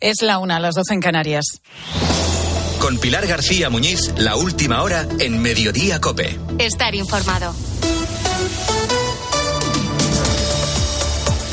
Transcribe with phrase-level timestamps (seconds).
[0.00, 1.44] Es la una, a las doce en Canarias.
[2.80, 6.38] Con Pilar García Muñiz, la última hora en Mediodía Cope.
[6.58, 7.54] Estar informado.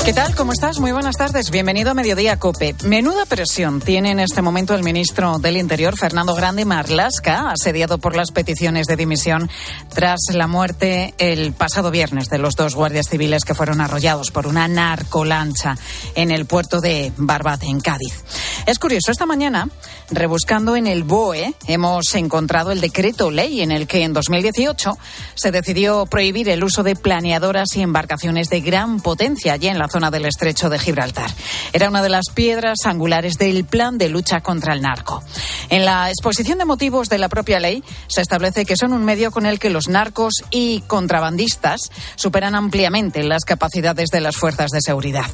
[0.08, 0.34] ¿Qué tal?
[0.34, 0.80] ¿Cómo estás?
[0.80, 1.50] Muy buenas tardes.
[1.50, 2.74] Bienvenido a Mediodía Cope.
[2.82, 8.16] Menuda presión tiene en este momento el ministro del Interior, Fernando Grande Marlasca, asediado por
[8.16, 9.50] las peticiones de dimisión
[9.90, 14.46] tras la muerte el pasado viernes de los dos guardias civiles que fueron arrollados por
[14.46, 15.76] una narcolancha
[16.14, 18.24] en el puerto de Barbate, en Cádiz.
[18.64, 19.68] Es curioso, esta mañana,
[20.10, 24.96] rebuscando en el BOE, hemos encontrado el decreto ley en el que en 2018
[25.34, 29.88] se decidió prohibir el uso de planeadoras y embarcaciones de gran potencia allí en la
[29.88, 31.30] zona del estrecho de Gibraltar.
[31.72, 35.22] Era una de las piedras angulares del plan de lucha contra el narco.
[35.68, 39.32] En la exposición de motivos de la propia ley se establece que son un medio
[39.32, 41.80] con el que los narcos y contrabandistas
[42.14, 45.26] superan ampliamente las capacidades de las fuerzas de seguridad.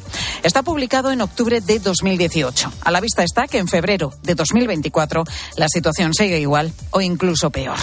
[0.43, 2.73] Está publicado en octubre de 2018.
[2.83, 5.23] A la vista está que en febrero de 2024
[5.57, 7.77] la situación sigue igual o incluso peor.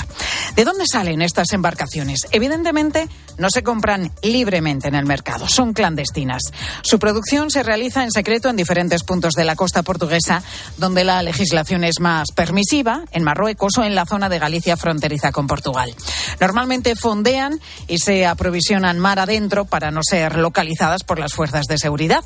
[0.56, 2.26] ¿De dónde salen estas embarcaciones?
[2.32, 3.08] Evidentemente
[3.38, 6.42] no se compran libremente en el mercado, son clandestinas.
[6.82, 10.42] Su producción se realiza en secreto en diferentes puntos de la costa portuguesa,
[10.78, 15.32] donde la legislación es más permisiva, en Marruecos o en la zona de Galicia fronteriza
[15.32, 15.94] con Portugal.
[16.40, 21.78] Normalmente fondean y se aprovisionan mar adentro para no ser localizadas por las fuerzas de
[21.78, 22.24] seguridad.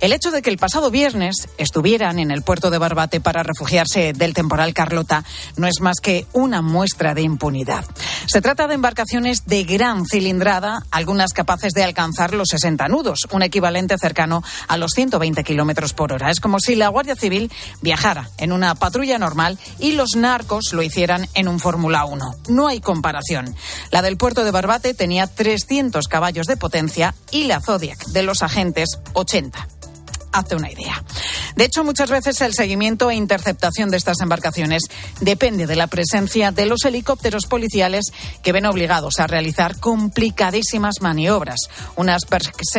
[0.00, 4.12] El hecho de que el pasado viernes estuvieran en el puerto de Barbate para refugiarse
[4.12, 5.24] del temporal Carlota
[5.56, 7.84] no es más que una muestra de impunidad.
[8.26, 13.42] Se trata de embarcaciones de gran cilindrada, algunas capaces de alcanzar los 60 nudos, un
[13.42, 16.30] equivalente cercano a los 120 kilómetros por hora.
[16.30, 20.82] Es como si la Guardia Civil viajara en una patrulla normal y los narcos lo
[20.82, 22.36] hicieran en un Fórmula 1.
[22.48, 23.54] No hay comparación.
[23.90, 28.42] La del puerto de Barbate tenía 300 caballos de potencia y la Zodiac de los
[28.42, 29.68] agentes 80
[30.34, 31.02] hazte una idea.
[31.56, 34.82] De hecho, muchas veces el seguimiento e interceptación de estas embarcaciones
[35.20, 38.06] depende de la presencia de los helicópteros policiales
[38.42, 41.60] que ven obligados a realizar complicadísimas maniobras,
[41.96, 42.22] unas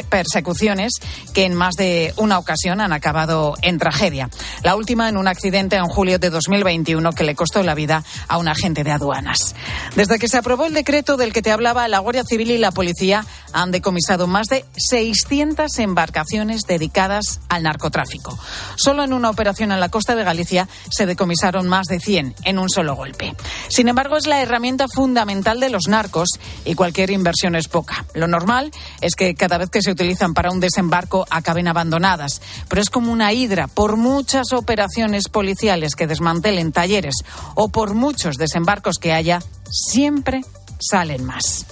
[0.09, 0.94] persecuciones
[1.33, 4.29] que en más de una ocasión han acabado en tragedia.
[4.63, 8.38] La última en un accidente en julio de 2021 que le costó la vida a
[8.38, 9.55] un agente de aduanas.
[9.95, 12.71] Desde que se aprobó el decreto del que te hablaba, la Guardia Civil y la
[12.71, 18.38] policía han decomisado más de 600 embarcaciones dedicadas al narcotráfico.
[18.75, 22.59] Solo en una operación en la costa de Galicia se decomisaron más de 100 en
[22.59, 23.35] un solo golpe.
[23.69, 26.29] Sin embargo, es la herramienta fundamental de los narcos
[26.63, 28.06] y cualquier inversión es poca.
[28.13, 32.81] Lo normal es que cada vez que se utilizan para un desembarco acaben abandonadas, pero
[32.81, 33.67] es como una hidra.
[33.67, 37.16] Por muchas operaciones policiales que desmantelen talleres
[37.56, 40.41] o por muchos desembarcos que haya, siempre
[40.79, 41.66] salen más.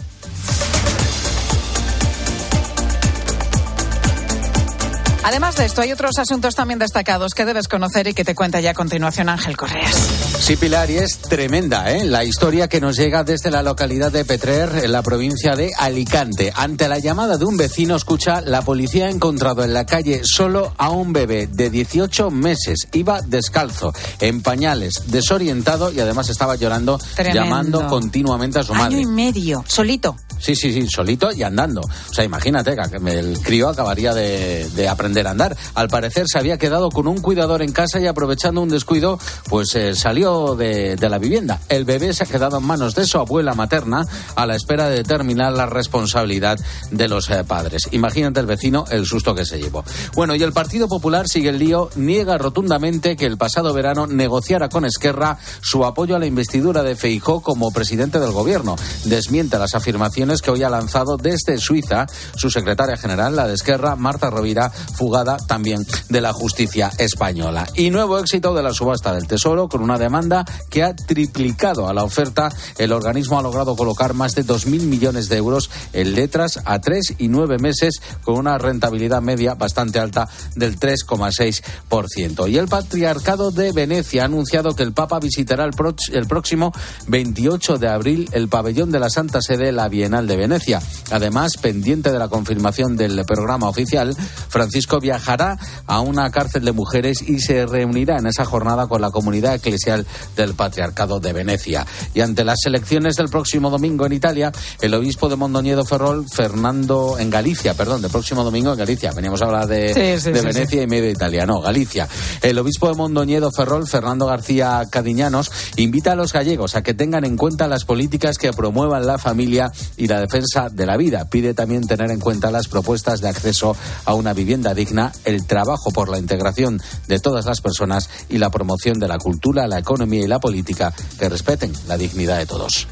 [5.24, 8.60] Además de esto, hay otros asuntos también destacados que debes conocer y que te cuenta
[8.60, 9.96] ya a continuación Ángel Correas.
[10.40, 12.04] Sí, Pilar, y es tremenda ¿eh?
[12.04, 16.52] la historia que nos llega desde la localidad de Petrer, en la provincia de Alicante.
[16.54, 20.74] Ante la llamada de un vecino, escucha, la policía ha encontrado en la calle solo
[20.78, 22.90] a un bebé de 18 meses.
[22.92, 27.00] Iba descalzo, en pañales, desorientado y además estaba llorando,
[27.34, 28.98] llamando continuamente a su madre.
[28.98, 30.18] Año y medio, solito.
[30.38, 31.80] Sí, sí, sí, solito y andando.
[31.80, 35.56] O sea, imagínate que el crío acabaría de, de aprender a andar.
[35.76, 39.20] Al parecer se había quedado con un cuidador en casa y aprovechando un descuido,
[39.50, 41.60] pues eh, salió de, de, la vivienda.
[41.70, 44.98] El bebé se ha quedado en manos de su abuela materna a la espera de
[44.98, 46.60] determinar la responsabilidad
[46.92, 47.88] de los eh, padres.
[47.92, 49.84] Imagínate el vecino el susto que se llevó.
[50.16, 54.70] Bueno, y el Partido Popular sigue el lío, niega rotundamente que el pasado verano negociara
[54.70, 58.76] con Esquerra su apoyo a la investidura de Feijó como presidente del gobierno.
[59.06, 63.96] Desmiente las afirmaciones que hoy ha lanzado desde Suiza su secretaria general, la de Esquerra,
[63.96, 64.72] Marta Rovira,
[65.04, 67.68] fugada también de la justicia española.
[67.76, 71.94] Y nuevo éxito de la subasta del Tesoro con una demanda que ha triplicado a
[71.94, 72.50] la oferta.
[72.78, 77.16] El organismo ha logrado colocar más de 2.000 millones de euros en letras a tres
[77.18, 82.50] y nueve meses con una rentabilidad media bastante alta del 3,6%.
[82.50, 85.74] Y el Patriarcado de Venecia ha anunciado que el Papa visitará el,
[86.14, 86.72] el próximo
[87.08, 90.82] 28 de abril el pabellón de la Santa Sede, la Bienal de Venecia.
[91.12, 94.16] Además, pendiente de la confirmación del programa oficial,
[94.48, 95.58] Francisco viajará
[95.88, 100.06] a una cárcel de mujeres y se reunirá en esa jornada con la comunidad eclesial
[100.36, 101.86] del Patriarcado de Venecia.
[102.14, 104.52] Y ante las elecciones del próximo domingo en Italia,
[104.82, 109.42] el obispo de Mondoñedo Ferrol, Fernando, en Galicia, perdón, del próximo domingo en Galicia, veníamos
[109.42, 112.08] a hablar de, de sí, Venecia y medio Italia, no, Galicia.
[112.42, 117.26] El obispo de Mondoñedo Ferrol, Fernando García Cadiñanos, invita a los gallegos a que tengan
[117.26, 121.30] en cuenta las políticas que promuevan la familia y la defensa de la vida.
[121.30, 123.76] Pide también tener en cuenta las propuestas de acceso
[124.06, 128.38] a una vivienda digna digna, el trabajo por la integración de todas las personas y
[128.38, 132.46] la promoción de la cultura, la economía y la política que respeten la dignidad de
[132.46, 132.88] todos.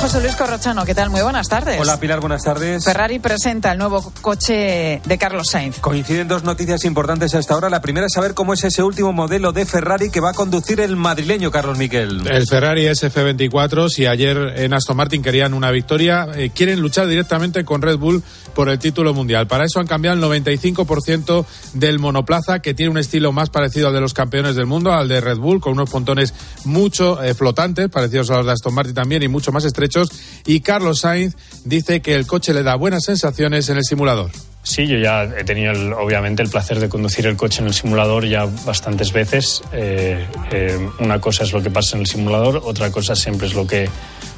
[0.00, 1.10] José Luis Corrochano, ¿qué tal?
[1.10, 1.78] Muy buenas tardes.
[1.78, 2.82] Hola Pilar, buenas tardes.
[2.82, 5.78] Ferrari presenta el nuevo coche de Carlos Sainz.
[5.78, 7.68] Coinciden dos noticias importantes hasta ahora.
[7.68, 10.80] La primera es saber cómo es ese último modelo de Ferrari que va a conducir
[10.80, 12.26] el madrileño Carlos Miquel.
[12.26, 17.62] El Ferrari SF24, si ayer en Aston Martin querían una victoria, eh, quieren luchar directamente
[17.66, 18.22] con Red Bull
[18.54, 19.46] por el título mundial.
[19.46, 21.44] Para eso han cambiado el 95%
[21.74, 25.08] del monoplaza, que tiene un estilo más parecido al de los campeones del mundo, al
[25.08, 28.94] de Red Bull, con unos pontones mucho eh, flotantes, parecidos a los de Aston Martin
[28.94, 30.10] también y mucho más estrechos
[30.46, 34.30] y Carlos Sainz dice que el coche le da buenas sensaciones en el simulador.
[34.62, 38.26] Sí, yo ya he tenido obviamente el placer de conducir el coche en el simulador
[38.26, 39.62] ya bastantes veces.
[39.72, 43.54] Eh, eh, una cosa es lo que pasa en el simulador, otra cosa siempre es
[43.54, 43.88] lo que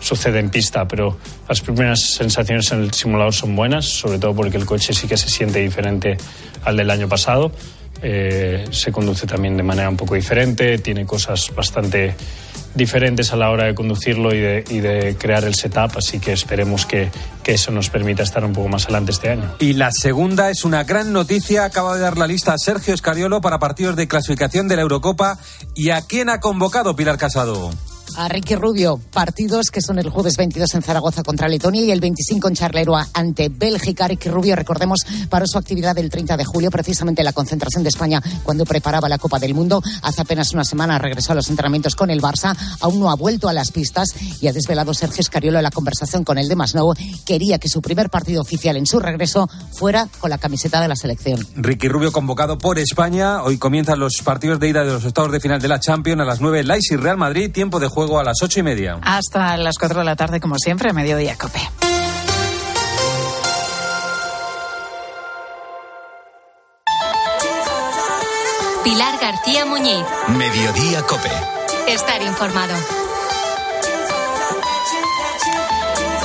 [0.03, 1.17] sucede en pista, pero
[1.49, 5.17] las primeras sensaciones en el simulador son buenas, sobre todo porque el coche sí que
[5.17, 6.19] se siente diferente
[6.65, 7.53] al del año pasado.
[8.05, 12.17] Eh, se conduce también de manera un poco diferente, tiene cosas bastante
[12.75, 17.11] diferentes a la hora de conducirlo y de, crear el setup, así que esperemos que,
[17.45, 19.55] que, eso nos permita estar un poco más adelante este año.
[19.61, 23.61] Y la segunda es una gran noticia, acaba de dar la lista Sergio Escariolo para
[23.61, 25.39] partidos de clasificación de la Eurocopa
[25.77, 27.71] y a quién ha convocado Pilar Casado
[28.17, 29.01] a Ricky Rubio.
[29.13, 33.05] Partidos que son el jueves 22 en Zaragoza contra Letonia y el 25 en Charleroi
[33.15, 34.07] ante Bélgica.
[34.07, 38.23] Ricky Rubio, recordemos, paró su actividad el 30 de julio, precisamente la concentración de España
[38.43, 39.83] cuando preparaba la Copa del Mundo.
[40.03, 42.57] Hace apenas una semana regresó a los entrenamientos con el Barça.
[42.81, 44.11] Aún no ha vuelto a las pistas
[44.41, 46.95] y ha desvelado Sergio Escariolo la conversación con el de Masnou.
[47.25, 50.97] Quería que su primer partido oficial en su regreso fuera con la camiseta de la
[50.97, 51.47] selección.
[51.57, 53.43] Ricky Rubio convocado por España.
[53.43, 56.25] Hoy comienzan los partidos de ida de los estados de final de la Champions a
[56.25, 56.65] las 9.
[56.91, 58.99] y Real Madrid, tiempo de juego juego a las ocho y media.
[59.03, 61.61] Hasta las cuatro de la tarde, como siempre, mediodía cope.
[68.83, 70.05] Pilar García Muñiz.
[70.37, 71.31] Mediodía cope.
[71.87, 72.75] Estar informado.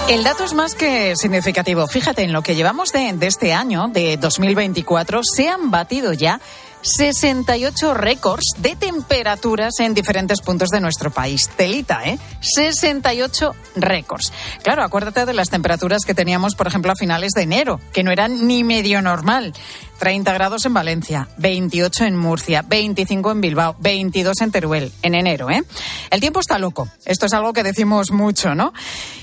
[0.10, 1.86] El dato es más que significativo.
[1.88, 6.40] Fíjate, en lo que llevamos de, de este año, de 2024, se han batido ya
[6.88, 11.50] 68 récords de temperaturas en diferentes puntos de nuestro país.
[11.57, 12.18] Telita, ¿eh?
[12.39, 14.31] 68 récords.
[14.63, 18.12] Claro, acuérdate de las temperaturas que teníamos, por ejemplo, a finales de enero, que no
[18.12, 19.54] eran ni medio normal.
[19.98, 25.50] 30 grados en Valencia, 28 en Murcia, 25 en Bilbao, 22 en Teruel, en enero,
[25.50, 25.64] ¿eh?
[26.10, 26.88] El tiempo está loco.
[27.06, 28.74] Esto es algo que decimos mucho, ¿no?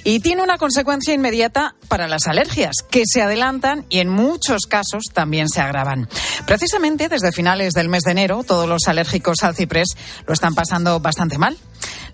[0.02, 5.04] Y tiene una consecuencia inmediata para las alergias, que se adelantan y en muchos casos
[5.12, 6.08] también se agravan.
[6.46, 9.88] Precisamente desde finales del mes de enero, todos los alérgicos al ciprés
[10.26, 11.56] lo están pasando bastante mal.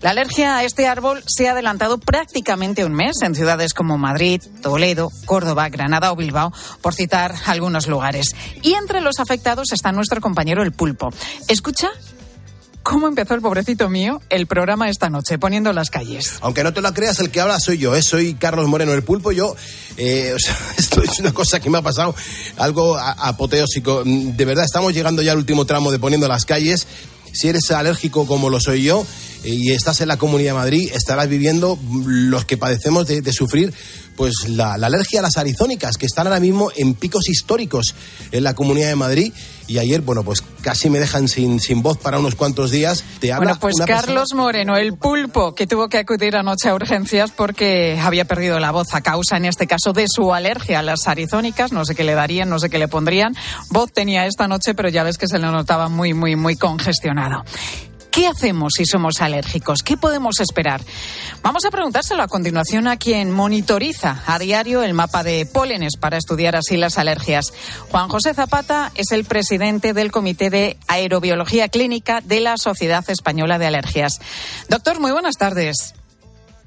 [0.01, 4.41] La alergia a este árbol se ha adelantado prácticamente un mes en ciudades como Madrid,
[4.61, 6.51] Toledo, Córdoba, Granada o Bilbao,
[6.81, 8.35] por citar algunos lugares.
[8.63, 11.11] Y entre los afectados está nuestro compañero el pulpo.
[11.47, 11.91] Escucha
[12.83, 16.33] cómo empezó el pobrecito mío el programa esta noche, poniendo las calles.
[16.41, 18.01] Aunque no te lo creas, el que habla soy yo, ¿eh?
[18.01, 19.31] soy Carlos Moreno el Pulpo.
[19.31, 19.55] Yo,
[19.97, 20.35] eh,
[20.77, 22.15] esto es una cosa que me ha pasado,
[22.57, 24.03] algo apoteósico.
[24.03, 26.87] De verdad, estamos llegando ya al último tramo de poniendo las calles.
[27.33, 29.05] Si eres alérgico como lo soy yo,
[29.43, 33.73] y estás en la Comunidad de Madrid, estarás viviendo los que padecemos de, sufrir
[34.15, 37.95] pues la, alergia a las arizónicas, que están ahora mismo en picos históricos
[38.31, 39.33] en la Comunidad de Madrid.
[39.67, 43.05] Y ayer, bueno, pues casi me dejan sin, sin voz para unos cuantos días.
[43.19, 47.31] Te habla bueno, pues Carlos Moreno, el pulpo, que tuvo que acudir anoche a urgencias
[47.31, 51.07] porque había perdido la voz a causa, en este caso, de su alergia a las
[51.07, 51.71] arizónicas.
[51.71, 53.33] No sé qué le darían, no sé qué le pondrían.
[53.69, 57.43] Voz tenía esta noche, pero ya ves que se le notaba muy, muy, muy congestionado.
[58.11, 59.83] ¿Qué hacemos si somos alérgicos?
[59.83, 60.81] ¿Qué podemos esperar?
[61.41, 66.17] Vamos a preguntárselo a continuación a quien monitoriza a diario el mapa de pólenes para
[66.17, 67.53] estudiar así las alergias.
[67.89, 73.57] Juan José Zapata es el presidente del Comité de Aerobiología Clínica de la Sociedad Española
[73.57, 74.19] de Alergias.
[74.67, 75.95] Doctor, muy buenas tardes.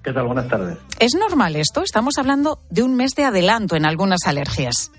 [0.02, 0.24] ¿Qué tal?
[0.24, 0.78] Buenas tardes.
[0.98, 1.82] ¿Es normal esto?
[1.82, 4.90] Estamos hablando de un mes de adelanto en algunas alergias.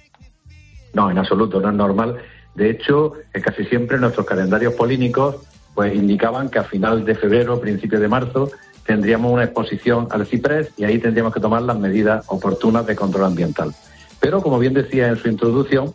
[0.93, 2.17] No, en absoluto, no es normal.
[2.53, 5.37] De hecho, casi siempre nuestros calendarios polínicos
[5.75, 8.49] pues indicaban que a final de febrero, principio de marzo,
[8.85, 13.25] tendríamos una exposición al ciprés y ahí tendríamos que tomar las medidas oportunas de control
[13.25, 13.75] ambiental.
[14.19, 15.93] Pero, como bien decía en su introducción,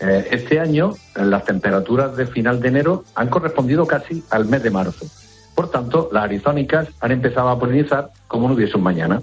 [0.00, 4.70] eh, este año las temperaturas de final de enero han correspondido casi al mes de
[4.70, 5.06] marzo.
[5.54, 9.20] Por tanto, las arizónicas han empezado a polinizar como no hubiese un mañana.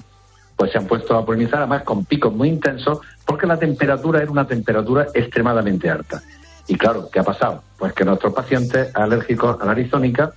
[0.58, 4.32] Pues se han puesto a polinizar además con picos muy intensos porque la temperatura era
[4.32, 6.22] una temperatura extremadamente alta.
[6.68, 7.64] Y claro, ¿qué ha pasado?
[7.78, 10.34] Pues que nuestros pacientes alérgicos a la arizónica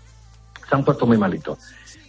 [0.68, 1.58] se han puesto muy malitos.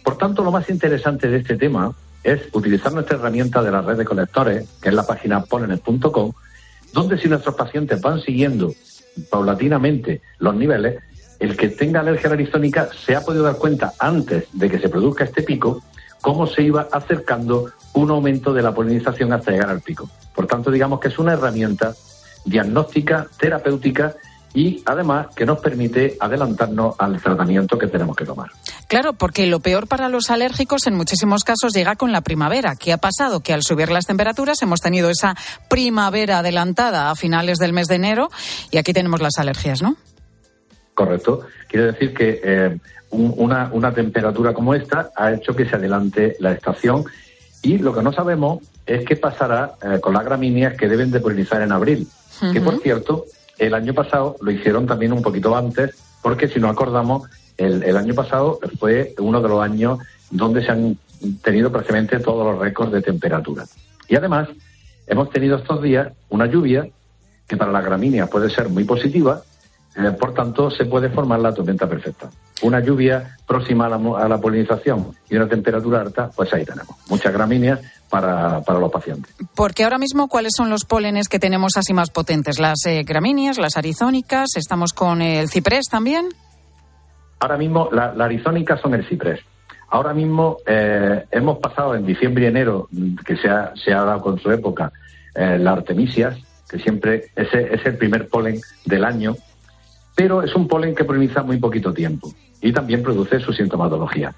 [0.04, 3.96] Por tanto, lo más interesante de este tema es utilizar nuestra herramienta de la red
[3.96, 6.32] de colectores, que es la página polenes.com,
[6.92, 8.72] donde si nuestros pacientes van siguiendo
[9.30, 11.02] paulatinamente los niveles,
[11.38, 15.24] el que tenga alergia arizónica se ha podido dar cuenta antes de que se produzca
[15.24, 15.82] este pico
[16.20, 20.08] cómo se iba acercando un aumento de la polinización hasta llegar al pico.
[20.34, 21.94] Por tanto, digamos que es una herramienta
[22.44, 24.14] diagnóstica, terapéutica
[24.52, 28.50] y además que nos permite adelantarnos al tratamiento que tenemos que tomar.
[28.88, 32.74] Claro, porque lo peor para los alérgicos en muchísimos casos llega con la primavera.
[32.74, 33.40] ¿Qué ha pasado?
[33.40, 35.36] Que al subir las temperaturas hemos tenido esa
[35.68, 38.28] primavera adelantada a finales del mes de enero
[38.70, 39.96] y aquí tenemos las alergias, ¿no?
[40.94, 41.42] Correcto.
[41.68, 42.78] Quiere decir que eh,
[43.10, 47.04] una, una temperatura como esta ha hecho que se adelante la estación
[47.62, 51.20] y lo que no sabemos es qué pasará eh, con las gramíneas que deben de
[51.20, 52.08] polinizar en abril.
[52.52, 53.26] Que por cierto,
[53.58, 57.96] el año pasado lo hicieron también un poquito antes, porque si no acordamos, el, el
[57.96, 59.98] año pasado fue uno de los años
[60.30, 60.96] donde se han
[61.42, 63.64] tenido prácticamente todos los récords de temperatura.
[64.08, 64.48] Y además,
[65.06, 66.88] hemos tenido estos días una lluvia
[67.46, 69.42] que para las gramíneas puede ser muy positiva,
[69.96, 72.30] eh, por tanto, se puede formar la tormenta perfecta.
[72.62, 76.94] Una lluvia próxima a la, a la, polinización y una temperatura alta, pues ahí tenemos.
[77.08, 79.34] Muchas gramíneas para, para, los pacientes.
[79.54, 82.58] Porque ahora mismo, ¿cuáles son los pólenes que tenemos así más potentes?
[82.58, 84.48] ¿Las eh, gramíneas, las arizónicas?
[84.56, 86.28] ¿Estamos con el ciprés también?
[87.38, 89.40] Ahora mismo, la, la arizónica son el ciprés.
[89.90, 92.88] Ahora mismo eh, hemos pasado en diciembre y enero,
[93.24, 94.92] que se ha, se ha dado con su época,
[95.34, 96.38] eh, la artemisias,
[96.68, 99.36] que siempre ese es el primer polen del año,
[100.14, 104.32] pero es un polen que poliniza muy poquito tiempo y también produce su sintomatología.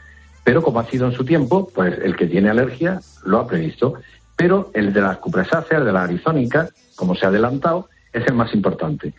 [0.45, 3.95] Pero como ha sido en su tiempo, pues el que tiene alergia lo ha previsto.
[4.37, 8.35] Pero el de las cupresáceas, el de la arizónica, como se ha adelantado, es el
[8.35, 9.15] más importante.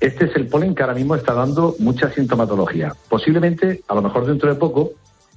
[0.00, 2.92] Este es el polen que ahora mismo está dando mucha sintomatología.
[3.08, 4.90] Posiblemente, a lo mejor dentro de poco,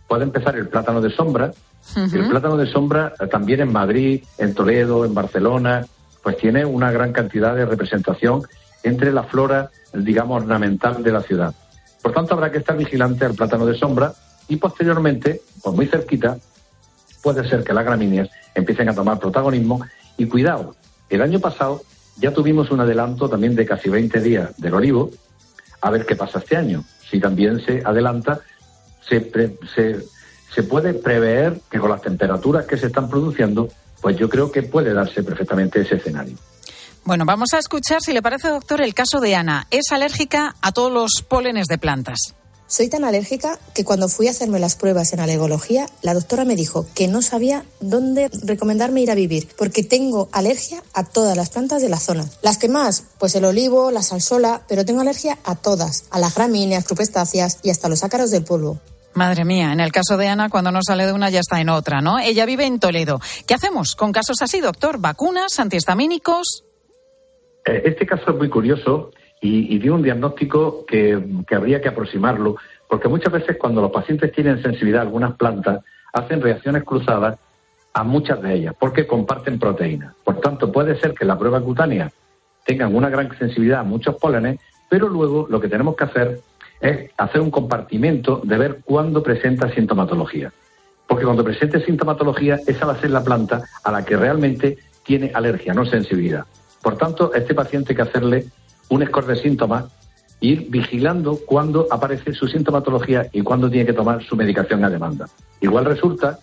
[0.07, 1.51] pueda empezar el plátano de sombra.
[1.95, 2.13] Uh -huh.
[2.13, 5.86] El plátano de sombra eh, también en Madrid, en Toledo, en Barcelona,
[6.24, 8.41] pues tiene una gran cantidad de representación
[8.83, 11.53] entre la flora, digamos, ornamental de la ciudad.
[12.01, 14.13] Por tanto, habrá que estar vigilante al plátano de sombra
[14.50, 16.38] y posteriormente, pues muy cerquita,
[17.22, 19.79] puede ser que las gramíneas empiecen a tomar protagonismo.
[20.18, 20.75] Y cuidado,
[21.10, 21.82] el año pasado
[22.18, 25.12] ya tuvimos un adelanto también de casi 20 días del olivo,
[25.82, 26.84] a ver qué pasa este año.
[27.10, 28.41] Si también se adelanta,
[29.08, 30.03] se, pre, se,
[30.53, 33.70] se puede prever que con las temperaturas que se están produciendo,
[34.01, 36.36] pues yo creo que puede darse perfectamente ese escenario.
[37.06, 39.68] Bueno, vamos a escuchar, si le parece, doctor, el caso de Ana.
[39.72, 42.36] Es alérgica a todos los pólenes de plantas.
[42.69, 46.55] Soy tan alérgica que cuando fui a hacerme las pruebas en alergología, la doctora me
[46.55, 51.49] dijo que no sabía dónde recomendarme ir a vivir, porque tengo alergia a todas las
[51.49, 52.29] plantas de la zona.
[52.43, 56.35] Las que más, pues el olivo, la salsola, pero tengo alergia a todas, a las
[56.35, 58.79] gramíneas, crupestáceas y hasta los ácaros del polvo.
[59.15, 61.69] Madre mía, en el caso de Ana, cuando no sale de una ya está en
[61.69, 62.19] otra, ¿no?
[62.19, 63.19] Ella vive en Toledo.
[63.47, 64.99] ¿Qué hacemos con casos así, doctor?
[64.99, 66.65] ¿Vacunas, antihistamínicos?
[67.65, 69.09] Este caso es muy curioso
[69.41, 72.58] y, dio un diagnóstico que, que, habría que aproximarlo,
[72.89, 77.38] porque muchas veces cuando los pacientes tienen sensibilidad a algunas plantas, hacen reacciones cruzadas
[77.93, 80.13] a muchas de ellas, porque comparten proteínas.
[80.24, 82.12] Por tanto, puede ser que la prueba cutánea
[82.65, 86.39] tengan una gran sensibilidad a muchos pólenes, pero luego lo que tenemos que hacer
[86.81, 90.51] es hacer un compartimento de ver cuándo presenta sintomatología.
[91.08, 95.31] Porque cuando presente sintomatología, esa va a ser la planta a la que realmente tiene
[95.34, 96.46] alergia, no sensibilidad.
[96.81, 98.46] Por tanto, a este paciente hay que hacerle
[98.89, 99.86] un score de síntomas,
[100.41, 105.27] ir vigilando cuándo aparece su sintomatología y cuándo tiene que tomar su medicación a demanda.
[105.62, 106.39] Igual resulta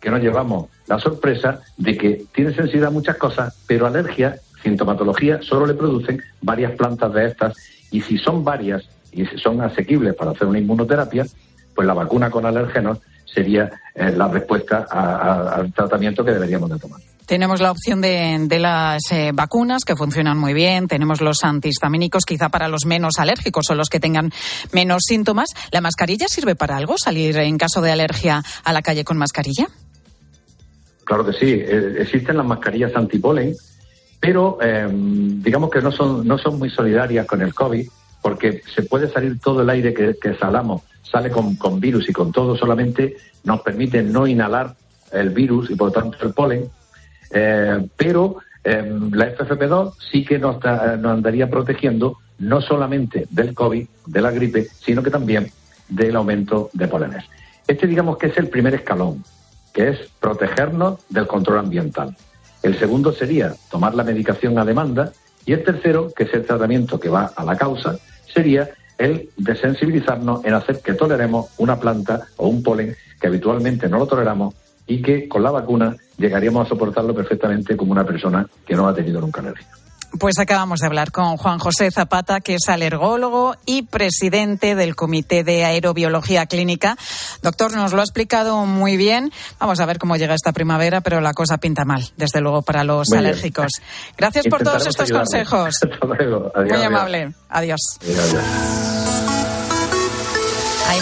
[0.00, 5.40] que nos llevamos la sorpresa de que tiene sensibilidad a muchas cosas, pero alergia, sintomatología,
[5.42, 7.56] solo le producen varias plantas de estas
[7.90, 11.26] y si son varias y si son asequibles para hacer una inmunoterapia,
[11.74, 16.78] pues la vacuna con alérgenos sería eh, la respuesta a, al tratamiento que deberíamos de
[16.78, 17.00] tomar.
[17.26, 20.86] Tenemos la opción de, las eh, vacunas que funcionan muy bien.
[20.86, 24.30] Tenemos los antihistamínicos, quizá para los menos alérgicos o los que tengan
[24.72, 25.48] menos síntomas.
[25.72, 26.94] ¿La mascarilla sirve para algo?
[26.96, 29.66] ¿Salir en caso de alergia a la calle con mascarilla?
[31.02, 31.50] Claro que sí.
[31.50, 33.52] Eh, existen las mascarillas antipolen,
[34.20, 37.88] pero eh, digamos que no son, no son muy solidarias con el COVID
[38.22, 42.12] porque se puede salir todo el aire que, que salamos, sale con, con virus y
[42.12, 44.76] con todo, solamente nos permite no inhalar
[45.12, 46.70] el virus y por lo tanto el polen
[47.30, 53.86] eh, pero eh, la FFP2 sí que nos, nos, andaría protegiendo no solamente del COVID,
[54.06, 55.50] de la gripe, sino que también
[55.88, 57.24] del aumento de polenes.
[57.66, 59.24] Este digamos que es el primer escalón,
[59.72, 62.16] que es protegernos del control ambiental.
[62.62, 65.12] El segundo sería tomar la medicación a demanda
[65.44, 67.96] y el tercero, que es el tratamiento que va a la causa,
[68.32, 73.98] sería el desensibilizarnos en hacer que toleremos una planta o un polen que habitualmente no
[73.98, 74.54] lo toleramos
[74.86, 78.94] y que con la vacuna llegaríamos a soportarlo perfectamente como una persona que no ha
[78.94, 79.66] tenido nunca alergia.
[80.18, 85.44] Pues acabamos de hablar con Juan José Zapata, que es alergólogo y presidente del Comité
[85.44, 86.96] de Aerobiología Clínica.
[87.42, 89.30] Doctor, nos lo ha explicado muy bien.
[89.58, 92.82] Vamos a ver cómo llega esta primavera, pero la cosa pinta mal, desde luego, para
[92.84, 93.26] los Muy bien.
[93.30, 93.72] alérgicos.
[94.16, 95.74] Gracias por todos estos consejos.
[95.82, 96.50] Hasta luego.
[96.54, 97.34] Adiós, Muy amable.
[97.50, 97.80] Adiós.
[98.00, 99.05] Adiós, adiós.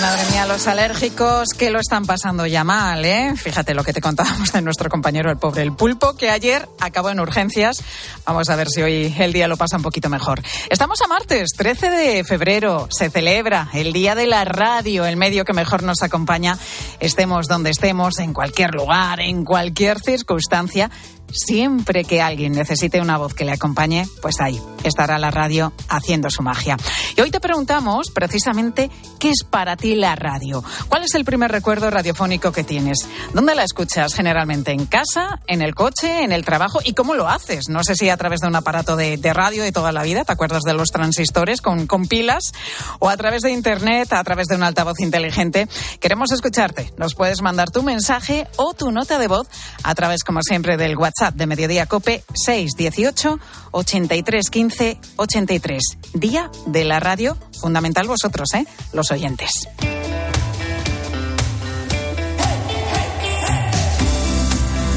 [0.05, 3.33] Madre mía, los alérgicos que lo están pasando ya mal, ¿eh?
[3.37, 7.09] Fíjate lo que te contábamos de nuestro compañero, el pobre el pulpo, que ayer acabó
[7.09, 7.83] en urgencias.
[8.27, 10.43] Vamos a ver si hoy el día lo pasa un poquito mejor.
[10.69, 12.87] Estamos a martes, 13 de febrero.
[12.91, 16.59] Se celebra el Día de la Radio, el medio que mejor nos acompaña.
[17.01, 20.91] Estemos donde estemos, en cualquier lugar, en cualquier circunstancia.
[21.35, 26.31] Siempre que alguien necesite una voz que le acompañe, pues ahí estará la radio haciendo
[26.31, 26.77] su magia.
[27.17, 28.89] Y hoy te preguntamos precisamente
[29.19, 30.63] qué es para ti la radio.
[30.89, 32.99] ¿Cuál es el primer recuerdo radiofónico que tienes?
[33.33, 34.71] ¿Dónde la escuchas generalmente?
[34.71, 35.41] ¿En casa?
[35.49, 36.23] ¿En el coche?
[36.23, 36.79] ¿En el trabajo?
[36.85, 37.69] ¿Y cómo lo haces?
[37.69, 40.31] No sé si a través de un aparato de, radio de toda la vida, ¿te
[40.31, 42.53] acuerdas de los transistores con, con pilas?
[43.01, 45.67] ¿O a través de Internet, a través de un altavoz inteligente?
[45.99, 46.93] Queremos escucharte.
[46.97, 49.49] Nos puedes mandar tu mensaje o tu nota de voz
[49.83, 53.39] a través, como siempre, del WhatsApp de Mediodía Cope 618
[53.71, 55.83] 83 15 83.
[56.15, 58.67] Día de la radio, fundamental vosotros, ¿eh?
[58.93, 59.69] Los oyentes.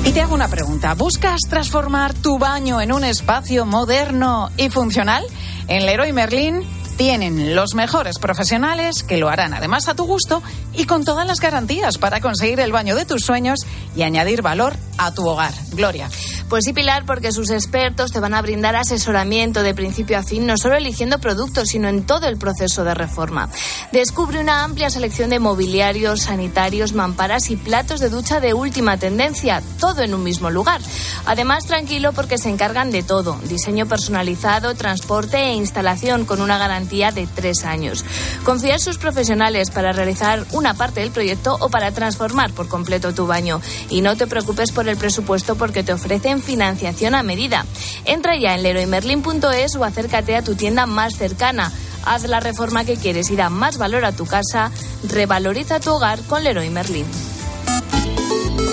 [0.06, 0.94] Y te hago una pregunta.
[0.94, 5.26] ¿Buscas transformar tu baño en un espacio moderno y funcional?
[5.68, 6.64] En Leroy Merlin
[6.98, 10.42] tienen los mejores profesionales que lo harán además a tu gusto
[10.74, 13.60] y con todas las garantías para conseguir el baño de tus sueños
[13.96, 15.54] y añadir valor a tu hogar.
[15.74, 16.10] Gloria.
[16.50, 20.48] Pues sí, Pilar, porque sus expertos te van a brindar asesoramiento de principio a fin,
[20.48, 23.50] no solo eligiendo productos, sino en todo el proceso de reforma.
[23.92, 29.62] Descubre una amplia selección de mobiliarios, sanitarios, mamparas y platos de ducha de última tendencia,
[29.80, 30.82] todo en un mismo lugar.
[31.26, 36.87] Además, tranquilo porque se encargan de todo, diseño personalizado, transporte e instalación con una garantía
[36.88, 38.04] de tres años.
[38.44, 43.14] Confía en sus profesionales para realizar una parte del proyecto o para transformar por completo
[43.14, 43.62] tu baño.
[43.90, 47.66] Y no te preocupes por el presupuesto porque te ofrecen financiación a medida.
[48.06, 51.72] Entra ya en leroymerlin.es o acércate a tu tienda más cercana.
[52.06, 54.72] Haz la reforma que quieres y da más valor a tu casa.
[55.08, 57.06] Revaloriza tu hogar con Leroy Merlin.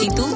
[0.02, 0.33] ¿Y tú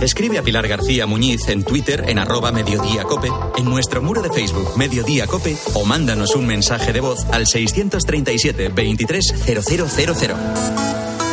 [0.00, 4.30] Escribe a Pilar García Muñiz en Twitter en arroba Mediodía Cope, en nuestro muro de
[4.30, 11.25] Facebook Mediodía Cope o mándanos un mensaje de voz al 637 230000.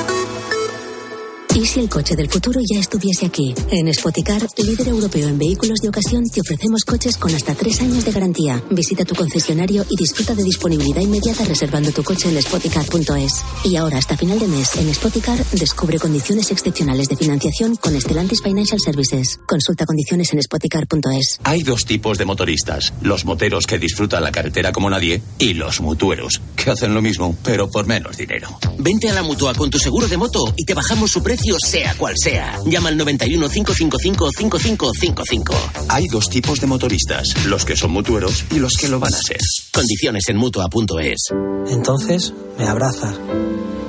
[1.63, 3.56] ¿Y si el coche del futuro ya estuviese aquí?
[3.71, 8.04] En Spoticar, líder europeo en vehículos de ocasión, te ofrecemos coches con hasta tres años
[8.04, 8.62] de garantía.
[8.69, 13.45] Visita tu concesionario y disfruta de disponibilidad inmediata reservando tu coche en spoticar.es.
[13.63, 18.41] Y ahora, hasta final de mes, en Spoticar, descubre condiciones excepcionales de financiación con Stellantis
[18.43, 19.39] Financial Services.
[19.47, 21.39] Consulta condiciones en spoticar.es.
[21.45, 25.80] Hay dos tipos de motoristas, los moteros que disfrutan la carretera como nadie y los
[25.80, 28.49] mutueros, que hacen lo mismo, pero por menos dinero.
[28.80, 31.96] Vente a la mutua con tu seguro de moto y te bajamos su precio sea
[31.96, 32.60] cual sea.
[32.66, 35.54] Llama al 91 555 5555.
[35.89, 39.18] Hay dos tipos de motoristas, los que son mutueros y los que lo van a
[39.18, 39.39] ser.
[39.72, 41.22] Condiciones en mutua.es.
[41.70, 43.13] Entonces me abraza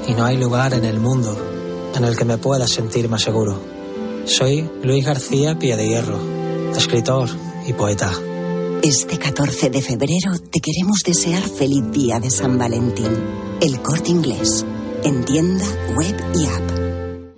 [0.09, 3.61] y no hay lugar en el mundo en el que me pueda sentir más seguro.
[4.27, 6.20] Soy Luis García Pie de Hierro,
[6.77, 7.29] escritor
[7.66, 8.12] y poeta.
[8.83, 13.12] Este 14 de febrero te queremos desear feliz día de San Valentín.
[13.61, 14.64] El corte inglés.
[15.05, 16.84] En tienda, web y app.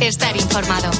[0.00, 0.90] Estar informado.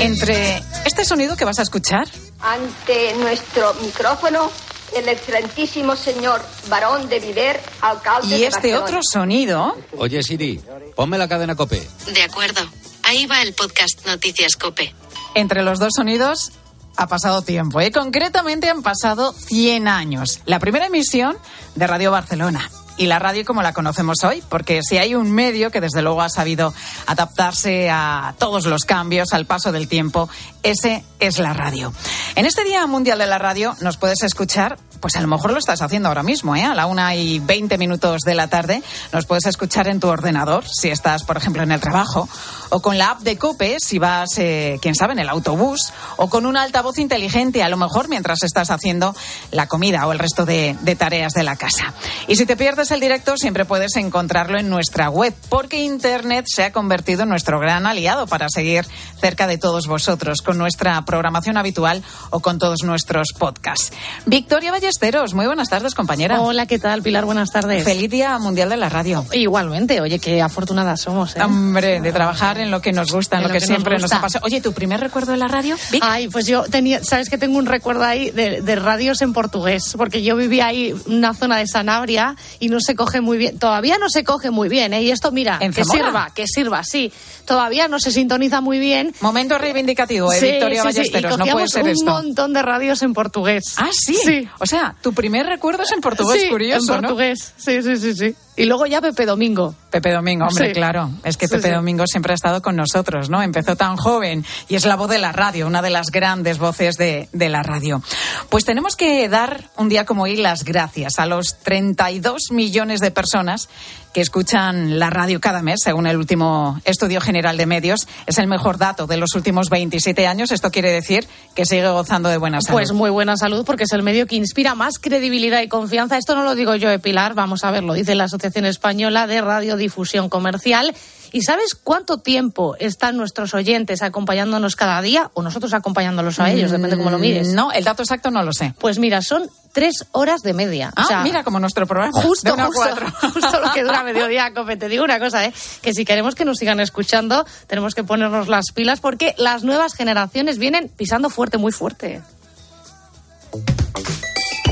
[0.00, 2.06] Entre este sonido que vas a escuchar
[2.40, 4.50] Ante nuestro micrófono,
[4.94, 8.84] el excelentísimo señor Barón de Viver, alcalde y de este Barcelona.
[8.84, 10.60] otro sonido, Oye, Siri,
[10.94, 11.82] ponme la cadena Cope.
[12.12, 12.60] De acuerdo.
[13.04, 14.94] Ahí va el podcast Noticias Cope.
[15.34, 16.52] entre los dos sonidos
[16.96, 17.80] ha pasado tiempo.
[17.80, 17.90] ¿eh?
[17.90, 20.40] Concretamente han pasado 100 años.
[20.46, 21.36] La primera emisión
[21.74, 22.70] de Radio Barcelona.
[22.96, 26.22] Y la radio como la conocemos hoy, porque si hay un medio que desde luego
[26.22, 26.72] ha sabido
[27.06, 30.28] adaptarse a todos los cambios, al paso del tiempo,
[30.62, 31.92] ese es la radio.
[32.34, 35.58] En este Día Mundial de la Radio nos puedes escuchar pues a lo mejor lo
[35.58, 36.64] estás haciendo ahora mismo, ¿eh?
[36.64, 38.82] a la una y veinte minutos de la tarde.
[39.12, 42.28] Nos puedes escuchar en tu ordenador, si estás, por ejemplo, en el trabajo,
[42.70, 46.28] o con la app de Cope, si vas, eh, quién sabe, en el autobús, o
[46.28, 49.14] con un altavoz inteligente, a lo mejor mientras estás haciendo
[49.50, 51.94] la comida o el resto de, de tareas de la casa.
[52.26, 56.64] Y si te pierdes el directo, siempre puedes encontrarlo en nuestra web, porque Internet se
[56.64, 58.84] ha convertido en nuestro gran aliado para seguir
[59.20, 63.92] cerca de todos vosotros, con nuestra programación habitual o con todos nuestros podcasts.
[64.26, 66.40] Victoria Ballesteros, muy buenas tardes, compañera.
[66.40, 67.24] Hola, ¿qué tal, Pilar?
[67.24, 67.84] Buenas tardes.
[67.84, 69.24] Feliz Día Mundial de la Radio.
[69.32, 71.36] Igualmente, oye, qué afortunadas somos.
[71.36, 71.42] ¿eh?
[71.42, 74.44] Hombre, de trabajar en lo que nos gusta, en, lo, que, siempre nos, ha pasado.
[74.44, 75.76] Oye, ¿tu primer recuerdo de la radio?
[75.90, 76.02] Vic?
[76.04, 79.94] Ay, pues yo tenía, sabes que tengo un recuerdo ahí de, de, radios en portugués,
[79.96, 83.58] porque yo vivía ahí en una zona de Sanabria y no se coge muy bien,
[83.58, 85.02] todavía no se coge muy bien, ¿eh?
[85.02, 87.12] Y esto, mira, ¿En que sirva, que sirva, sí.
[87.44, 89.14] Todavía no se sintoniza muy bien.
[89.20, 91.34] Momento reivindicativo, ¿eh, Sí, Victoria sí, sí, Ballesteros?
[91.34, 92.04] y no puede ser un esto.
[92.04, 93.74] montón de radios en portugués.
[93.76, 94.14] Ah, ¿sí?
[94.24, 94.48] Sí.
[94.58, 97.08] O sea, tu primer recuerdo es en portugués, curioso, en ¿no?
[97.08, 98.34] portugués, sí, sí, sí, sí.
[98.56, 99.74] Y luego ya Pepe Domingo.
[99.90, 100.72] Pepe Domingo, hombre, Sí.
[100.72, 101.10] claro.
[101.24, 101.74] Es que Sí, Pepe sí.
[101.74, 103.42] Domingo siempre ha estado con nosotros, ¿no?
[103.42, 106.96] Empezó tan joven y es la voz de la radio, una de las grandes voces
[106.96, 108.02] de, de la radio.
[108.48, 113.10] Pues tenemos que dar un día como hoy las gracias a los 32 millones de
[113.10, 113.68] personas
[114.16, 118.08] que escuchan la radio cada mes, según el último estudio general de medios.
[118.24, 120.52] Es el mejor dato de los últimos 27 años.
[120.52, 122.78] Esto quiere decir que sigue gozando de buena salud.
[122.78, 126.16] Pues muy buena salud porque es el medio que inspira más credibilidad y confianza.
[126.16, 129.26] Esto no lo digo yo, eh, Pilar, vamos a ver, lo dice la Asociación Española
[129.26, 130.94] de Radiodifusión Comercial.
[131.36, 136.70] ¿Y sabes cuánto tiempo están nuestros oyentes acompañándonos cada día o nosotros acompañándolos a ellos?
[136.70, 137.48] Depende cómo lo mires.
[137.48, 138.72] Mm, No, el dato exacto no lo sé.
[138.78, 140.94] Pues mira, son tres horas de media.
[140.96, 142.22] Ah, O sea, mira, como nuestro programa.
[142.22, 142.70] Justo, de a
[143.20, 144.78] justo lo que dura mediodía, Cope.
[144.78, 145.52] Te digo una cosa, ¿eh?
[145.82, 149.92] que si queremos que nos sigan escuchando, tenemos que ponernos las pilas porque las nuevas
[149.92, 152.22] generaciones vienen pisando fuerte, muy fuerte.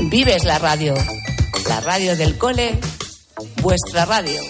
[0.09, 0.95] Vives la radio.
[1.69, 2.79] La radio del cole.
[3.61, 4.41] Vuestra radio.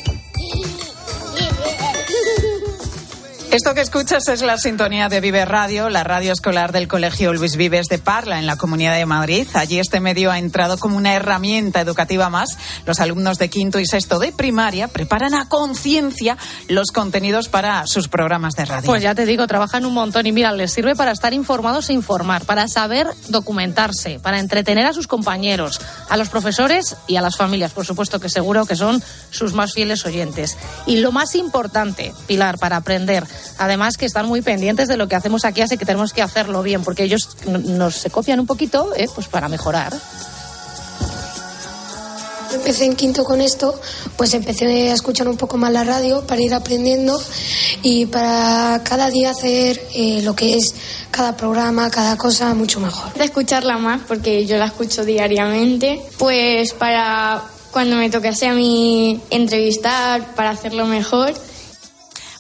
[3.51, 7.55] Esto que escuchas es la sintonía de Vive Radio, la radio escolar del Colegio Luis
[7.55, 9.47] Vives de Parla, en la Comunidad de Madrid.
[9.53, 12.58] Allí este medio ha entrado como una herramienta educativa más.
[12.86, 18.10] Los alumnos de quinto y sexto de primaria preparan a conciencia los contenidos para sus
[18.10, 18.88] programas de radio.
[18.88, 21.93] Pues ya te digo, trabajan un montón y mira, les sirve para estar informados e
[21.93, 25.79] informar, para saber documentarse, para entretener a sus compañeros,
[26.10, 29.73] a los profesores y a las familias, por supuesto que seguro que son sus más
[29.73, 30.58] fieles oyentes.
[30.86, 33.25] Y lo más importante, Pilar, para aprender,
[33.58, 36.63] además que están muy pendientes de lo que hacemos aquí, así que tenemos que hacerlo
[36.63, 39.08] bien, porque ellos nos se copian un poquito, ¿eh?
[39.13, 39.93] pues para mejorar.
[42.53, 43.79] Empecé en quinto con esto,
[44.15, 47.21] pues empecé a escuchar un poco más la radio para ir aprendiendo
[47.81, 50.73] y para cada día hacer eh, lo que es
[51.12, 53.13] cada programa, cada cosa mucho mejor.
[53.13, 59.19] de escucharla más porque yo la escucho diariamente, pues para cuando me toque a mí
[59.29, 61.34] entrevistar, para hacerlo mejor.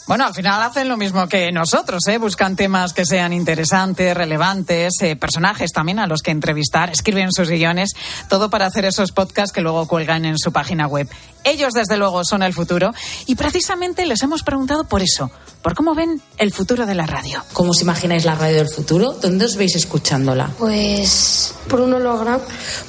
[0.07, 2.19] Bueno, al final hacen lo mismo que nosotros, ¿eh?
[2.19, 7.49] buscan temas que sean interesantes, relevantes, eh, personajes también a los que entrevistar, escriben sus
[7.49, 7.89] guiones,
[8.29, 11.09] todo para hacer esos podcasts que luego cuelgan en su página web.
[11.43, 12.93] Ellos, desde luego, son el futuro
[13.25, 15.31] y precisamente les hemos preguntado por eso,
[15.63, 17.43] por cómo ven el futuro de la radio.
[17.53, 19.13] ¿Cómo os imagináis la radio del futuro?
[19.13, 20.51] ¿Dónde os veis escuchándola?
[20.59, 22.41] Pues por un holograma.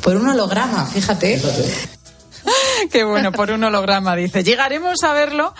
[0.03, 1.41] Por un holograma, fíjate.
[2.91, 4.45] Qué bueno, por un holograma, dice.
[4.45, 5.55] Llegaremos a verlo.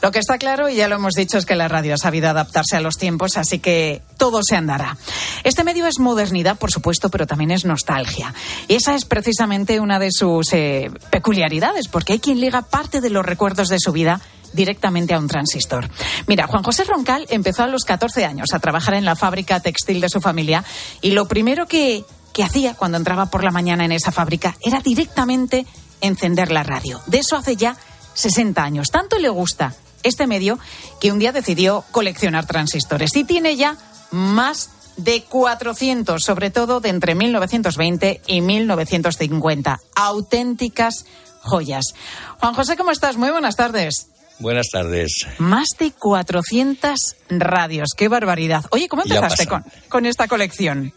[0.00, 2.28] Lo que está claro, y ya lo hemos dicho, es que la radio ha sabido
[2.28, 4.96] adaptarse a los tiempos, así que todo se andará.
[5.44, 8.34] Este medio es modernidad, por supuesto, pero también es nostalgia.
[8.68, 13.10] Y esa es precisamente una de sus eh, peculiaridades, porque hay quien liga parte de
[13.10, 14.20] los recuerdos de su vida
[14.52, 15.88] directamente a un transistor.
[16.26, 20.00] Mira, Juan José Roncal empezó a los 14 años a trabajar en la fábrica textil
[20.00, 20.62] de su familia
[21.00, 24.80] y lo primero que, que hacía cuando entraba por la mañana en esa fábrica era
[24.80, 25.66] directamente
[26.02, 27.00] encender la radio.
[27.06, 27.76] De eso hace ya
[28.14, 28.88] 60 años.
[28.90, 30.58] Tanto le gusta este medio
[31.00, 33.76] que un día decidió coleccionar transistores y tiene ya
[34.10, 39.80] más de 400, sobre todo de entre 1920 y 1950.
[39.94, 41.06] Auténticas
[41.40, 41.94] joyas.
[42.40, 43.16] Juan José, ¿cómo estás?
[43.16, 44.08] Muy buenas tardes.
[44.38, 45.26] Buenas tardes.
[45.38, 46.98] Más de 400
[47.30, 47.90] radios.
[47.96, 48.64] ¡Qué barbaridad!
[48.70, 50.92] Oye, ¿cómo empezaste con, con esta colección?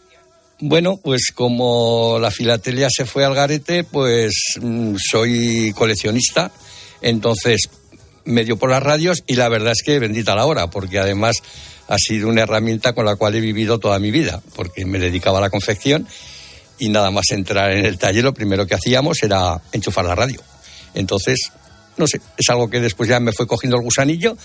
[0.58, 6.50] Bueno, pues como la filatelia se fue al garete, pues mm, soy coleccionista,
[7.02, 7.68] entonces
[8.24, 11.36] medio por las radios y la verdad es que bendita la hora, porque además
[11.88, 15.38] ha sido una herramienta con la cual he vivido toda mi vida, porque me dedicaba
[15.38, 16.08] a la confección
[16.78, 20.40] y nada más entrar en el taller lo primero que hacíamos era enchufar la radio.
[20.94, 21.50] Entonces,
[21.98, 24.38] no sé, es algo que después ya me fue cogiendo el gusanillo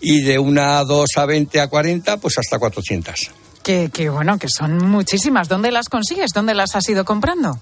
[0.00, 3.41] y de una a 2 a 20 a 40, pues hasta 400.
[3.62, 5.48] Que, que bueno, que son muchísimas.
[5.48, 6.32] ¿Dónde las consigues?
[6.34, 7.60] ¿Dónde las has ido comprando?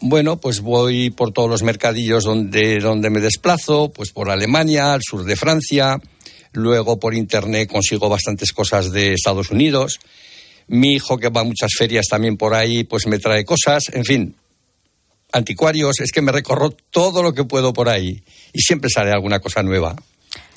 [0.00, 5.00] Bueno, pues voy por todos los mercadillos donde, donde me desplazo, pues por Alemania, al
[5.02, 5.98] sur de Francia,
[6.52, 9.98] luego por internet consigo bastantes cosas de Estados Unidos.
[10.68, 14.04] Mi hijo, que va a muchas ferias también por ahí, pues me trae cosas, en
[14.04, 14.36] fin,
[15.32, 18.22] anticuarios, es que me recorro todo lo que puedo por ahí
[18.52, 19.96] y siempre sale alguna cosa nueva.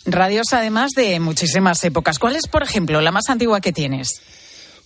[0.05, 2.19] Radios además de muchísimas épocas.
[2.19, 4.21] ¿Cuál es, por ejemplo, la más antigua que tienes?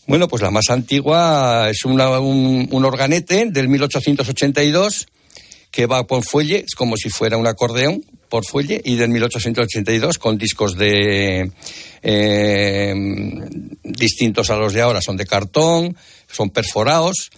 [0.06, 5.08] Bueno, pues la más antigua es una- un, un organete del 1882
[5.72, 10.18] que va por fuelle, es como si fuera un acordeón por fuelle, y del 1882
[10.20, 11.52] con discos de
[12.04, 12.94] eh,
[13.84, 15.96] distintos a los de ahora, son de cartón,
[16.32, 17.32] son perforados.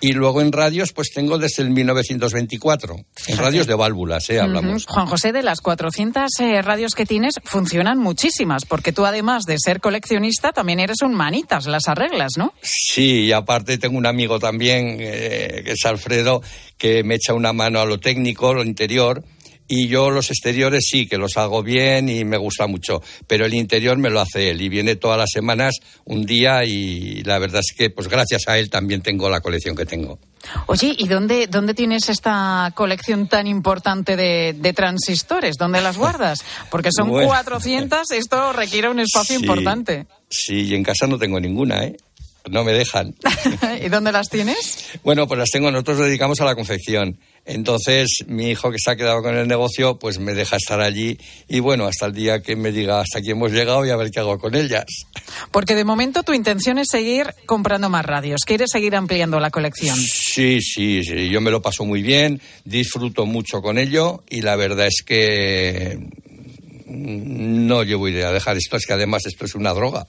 [0.00, 2.96] Y luego en radios, pues tengo desde el 1924.
[3.26, 4.38] En radios de válvulas, ¿eh?
[4.38, 4.86] Hablamos.
[4.86, 9.56] Juan José, de las 400 eh, radios que tienes, funcionan muchísimas, porque tú además de
[9.58, 12.54] ser coleccionista, también eres un manitas, las arreglas, ¿no?
[12.62, 16.42] Sí, y aparte tengo un amigo también, eh, que es Alfredo,
[16.76, 19.24] que me echa una mano a lo técnico, lo interior.
[19.68, 23.02] Y yo los exteriores sí, que los hago bien y me gusta mucho.
[23.26, 25.74] Pero el interior me lo hace él y viene todas las semanas
[26.06, 29.76] un día y la verdad es que pues gracias a él también tengo la colección
[29.76, 30.18] que tengo.
[30.66, 35.56] Oye, ¿y dónde, dónde tienes esta colección tan importante de, de transistores?
[35.58, 36.38] ¿Dónde las guardas?
[36.70, 37.28] Porque son Bueno.
[37.28, 39.42] 400, esto requiere un espacio Sí.
[39.44, 40.06] importante.
[40.30, 41.96] Sí, y en casa no tengo ninguna, ¿eh?
[42.50, 43.14] No me dejan.
[43.84, 44.84] ¿Y dónde las tienes?
[45.04, 47.18] Bueno, pues las tengo, nosotros nos dedicamos a la confección.
[47.44, 51.18] Entonces, mi hijo que se ha quedado con el negocio, pues me deja estar allí
[51.48, 54.10] y bueno, hasta el día que me diga hasta aquí hemos llegado y a ver
[54.10, 54.84] qué hago con ellas.
[55.50, 58.42] Porque de momento tu intención es seguir comprando más radios.
[58.44, 59.96] ¿Quieres seguir ampliando la colección?
[59.98, 64.56] Sí, sí, sí, yo me lo paso muy bien, disfruto mucho con ello y la
[64.56, 65.98] verdad es que
[66.86, 70.06] no llevo idea de dejar esto, es que además esto es una droga.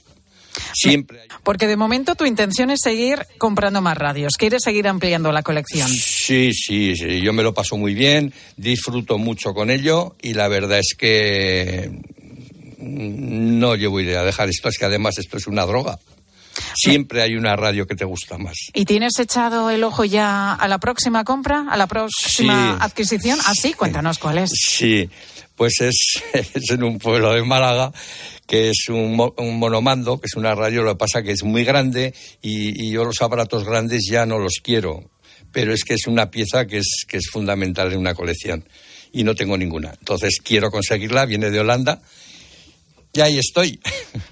[0.73, 1.27] Siempre hay...
[1.43, 4.33] Porque de momento tu intención es seguir comprando más radios.
[4.37, 5.87] ¿Quieres seguir ampliando la colección?
[5.89, 10.47] Sí, sí, sí, yo me lo paso muy bien, disfruto mucho con ello y la
[10.47, 11.91] verdad es que
[12.79, 15.99] no llevo idea de dejar esto, es que además esto es una droga.
[16.75, 18.55] Siempre hay una radio que te gusta más.
[18.73, 22.77] ¿Y tienes echado el ojo ya a la próxima compra, a la próxima Sí.
[22.83, 23.39] adquisición?
[23.45, 24.49] Ah, sí, cuéntanos cuál es.
[24.53, 25.09] Sí,
[25.55, 25.95] pues es,
[26.33, 27.91] es en un pueblo de Málaga
[28.49, 31.63] que es un, un monomando, que es una radio, lo que pasa que es muy
[31.63, 35.09] grande y, y yo los aparatos grandes ya no los quiero,
[35.51, 38.67] pero es que es una pieza que es, que es fundamental en una colección
[39.13, 39.93] y no tengo ninguna.
[39.99, 42.01] Entonces quiero conseguirla, viene de Holanda
[43.13, 43.79] y ahí estoy.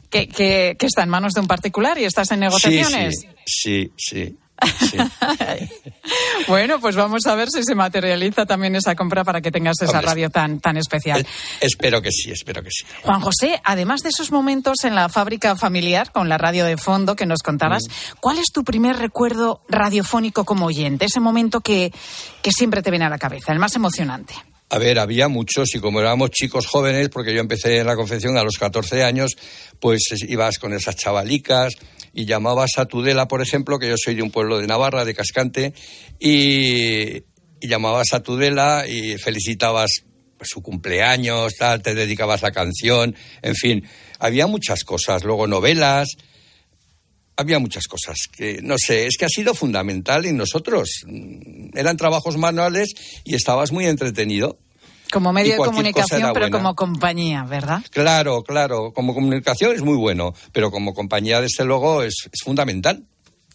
[0.10, 3.16] Que, que- que está en manos de un particular y estás en negociaciones.
[3.46, 4.36] Sí, sí, sí.
[6.48, 9.92] Bueno, pues vamos a ver si se materializa también esa compra para que tengas esa
[9.92, 11.26] Hombre, radio tan, tan especial.
[11.60, 12.86] Espero que sí, espero que sí.
[13.04, 17.16] Juan José, además de esos momentos en la fábrica familiar con la radio de fondo
[17.16, 18.18] que nos contabas, Mm.
[18.22, 21.06] ¿cuál es tu primer recuerdo radiofónico como oyente?
[21.06, 21.92] Ese momento que,
[22.42, 24.34] que siempre te viene a la cabeza, el más emocionante.
[24.70, 28.38] A ver, había muchos y como éramos chicos jóvenes, porque yo empecé en la confección
[28.38, 29.38] a los 14 años,
[29.80, 31.74] pues ibas con esas chavalicas
[32.18, 35.14] y llamabas a Tudela, por ejemplo, que yo soy de un pueblo de Navarra, de
[35.14, 35.76] Cascante,
[36.20, 37.22] y,
[37.62, 40.04] llamabas a Tudela y felicitabas
[40.36, 46.18] pues, su cumpleaños, tal, te dedicabas la canción, en fin, había muchas cosas, luego novelas,
[47.36, 51.04] había muchas cosas que, no sé, es que ha sido fundamental en nosotros.
[51.06, 54.58] Mm, Eran trabajos manuales y estabas muy entretenido.
[55.12, 56.58] Como medio de comunicación, pero buena.
[56.58, 57.82] como compañía, ¿verdad?
[57.92, 63.04] Claro, claro, como comunicación es muy bueno, pero como compañía, desde luego, es, es fundamental.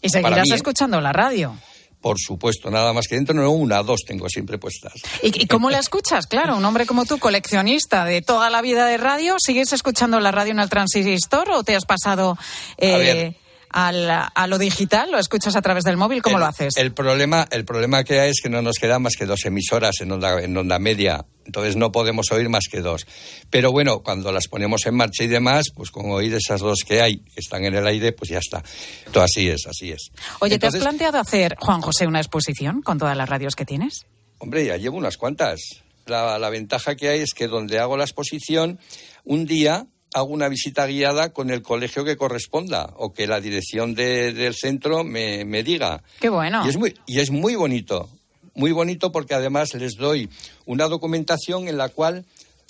[0.01, 0.55] Y seguirás mí, ¿eh?
[0.55, 1.55] escuchando la radio.
[2.01, 4.93] Por supuesto, nada más que dentro, no una, dos tengo siempre puestas.
[5.21, 6.27] ¿Y, y cómo la escuchas?
[6.27, 10.31] Claro, un hombre como tú, coleccionista de toda la vida de radio, ¿sigues escuchando la
[10.31, 12.37] radio en el transistor o te has pasado
[12.77, 13.33] eh.
[13.73, 15.11] Al- a lo digital?
[15.11, 16.21] ¿Lo escuchas a través del móvil?
[16.21, 16.77] ¿Cómo el, lo haces?
[16.77, 19.95] El problema, el problema que hay es que no nos quedan más que dos emisoras
[19.99, 21.25] en onda, en onda media.
[21.45, 23.05] Entonces no podemos oír más que dos.
[23.49, 27.01] Pero bueno, cuando las ponemos en marcha y demás, pues con oír esas dos que
[27.01, 28.63] hay, que están en el aire, pues ya está.
[29.11, 30.11] Todo así es, así es.
[30.39, 34.05] Oye, ¿te has planteado hacer, Juan José, una exposición con todas las radios que tienes?
[34.37, 35.59] Hombre, ya llevo unas cuantas.
[36.05, 38.79] La, la ventaja que hay es que donde hago la exposición,
[39.25, 43.93] un día hago una visita guiada con el colegio que corresponda o que la dirección
[43.95, 46.03] de- del centro me, me diga.
[46.19, 46.63] Qué bueno.
[46.65, 48.09] Y es muy, y es muy bonito,
[48.55, 50.29] muy bonito porque además les doy
[50.65, 52.25] una documentación en la cual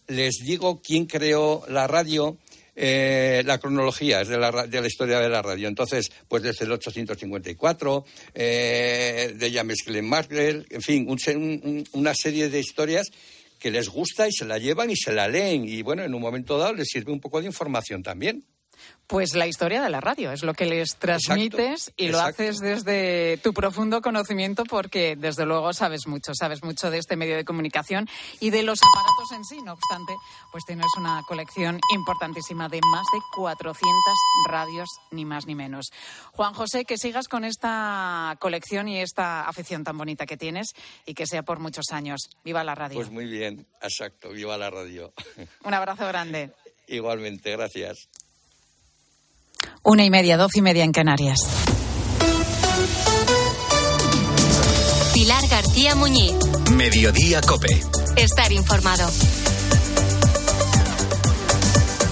[0.08, 2.38] les digo quién creó la radio,
[2.75, 5.67] eh, la cronología es de la, de la historia de la radio.
[5.67, 11.08] Entonces, pues desde el 854, eh, de James Glenn Maxwell, en fin,
[11.93, 13.12] una serie de historias
[13.63, 15.63] que les gusta y se la llevan y se la leen.
[15.65, 18.43] Y bueno, en un momento dado les sirve un poco de información también.
[19.08, 23.38] Pues la historia de la radio es lo que les transmites y lo haces desde
[23.43, 28.08] tu profundo conocimiento porque desde luego sabes mucho, sabes mucho de este medio de comunicación
[28.39, 29.62] y de los aparatos en sí.
[29.62, 30.15] No obstante,
[30.52, 33.84] pues tienes una colección importantísima de más de 400
[34.48, 35.91] radios, ni más ni menos.
[36.32, 40.74] Juan José, que sigas con esta colección y esta afición tan bonita que tienes
[41.06, 42.30] y que sea por muchos años.
[42.46, 42.96] Viva la radio.
[42.96, 45.13] Pues muy bien, exacto, viva la radio.
[45.65, 46.52] Un abrazo grande.
[46.88, 48.10] Igualmente, gracias.
[49.86, 51.39] Una y media, doce y media en Canarias.
[55.13, 56.32] Pilar García Muñiz.
[56.72, 57.84] Mediodía Cope.
[58.15, 59.06] Estar informado.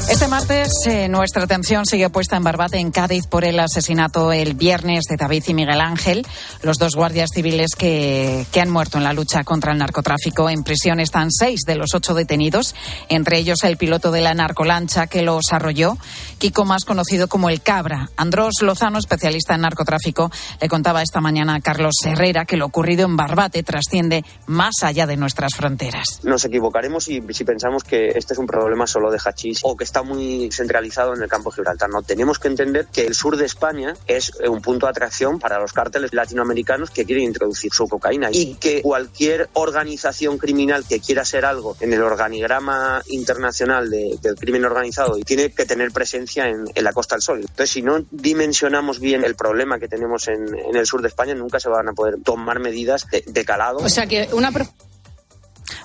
[0.10, 4.55] Este martes eh, nuestra atención sigue puesta en Barbate, en Cádiz, por el asesinato el
[4.55, 6.27] viernes de David y Miguel Ángel,
[6.63, 10.49] los dos guardias civiles que, que han muerto en la lucha contra el narcotráfico.
[10.49, 12.75] En prisión están seis de los ocho detenidos,
[13.07, 15.97] entre ellos el piloto de la narcolancha que los arrolló,
[16.41, 18.10] Kiko, más conocido como el Cabra.
[18.17, 23.06] Andrós Lozano, especialista en narcotráfico, le contaba esta mañana a Carlos Herrera que lo ocurrido
[23.06, 26.19] en Barbate trasciende más allá de nuestras fronteras.
[26.23, 29.84] Nos equivocaremos si, si pensamos que este es un problema solo de hachís o que
[29.84, 31.91] está muy centralizado en el campo de Gibraltar.
[31.91, 35.60] No, tenemos que entender que el sur de España es un punto de atracción para
[35.60, 41.21] los cárteles latinoamericanos que quieren introducir su cocaína y que cualquier organización criminal que quiera
[41.21, 46.65] hacer algo en el organigrama internacional del crimen organizado y tiene que tener presencia en,
[46.75, 47.39] la Costa del Sol.
[47.41, 51.59] Entonces, si no dimensionamos bien el problema que tenemos en, el sur de España, nunca
[51.59, 53.79] se van a poder tomar medidas de, de calado.
[53.79, 54.51] O sea que una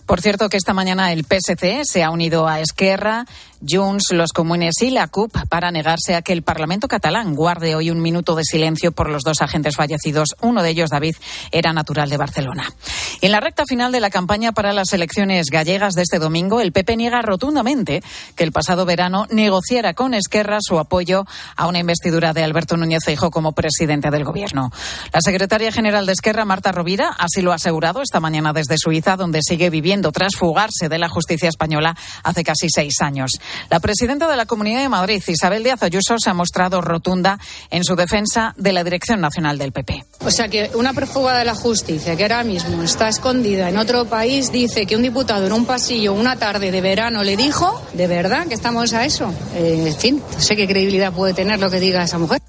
[0.07, 3.27] por cierto, que esta mañana el PSC se ha unido a Esquerra,
[3.69, 7.91] Junts, los comunes y la CUP para negarse a que el Parlamento catalán guarde hoy
[7.91, 10.37] un minuto de silencio por los dos agentes fallecidos.
[10.41, 11.17] Uno de ellos, David,
[11.53, 12.73] era natural de Barcelona.
[13.21, 16.73] En la recta final de la campaña para las elecciones gallegas de este domingo, el
[16.73, 18.03] PP niega rotundamente
[18.35, 21.25] que el pasado verano negociara con Esquerra su apoyo
[21.57, 24.71] a una investidura de Alberto Núñez Feijóo como presidente del Gobierno.
[25.13, 29.17] La secretaria general de Esquerra, Marta Rovira, así lo ha asegurado esta mañana desde Suiza,
[29.17, 33.33] donde sigue viviendo tras fugarse de la justicia española hace casi seis años.
[33.71, 37.39] La presidenta de la Comunidad de Madrid, Isabel Díaz Ayuso, se ha mostrado rotunda
[37.71, 40.05] en su defensa de la Dirección Nacional del PP.
[40.25, 44.07] O sea que una prófuga de la justicia que ahora mismo está escondida en otro
[44.07, 48.07] país dice que un diputado en un pasillo una tarde de verano le dijo, ¿de
[48.07, 49.33] verdad que estamos a eso?
[49.55, 52.41] Eh, en fin, no sé qué credibilidad puede tener lo que diga esa mujer.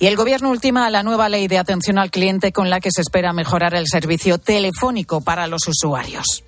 [0.00, 3.00] Y el Gobierno ultima la nueva ley de atención al cliente con la que se
[3.00, 6.44] espera mejorar el servicio telefónico para los usuarios.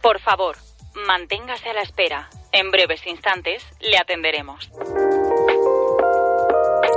[0.00, 0.56] Por favor,
[0.94, 2.28] manténgase a la espera.
[2.52, 4.70] En breves instantes le atenderemos.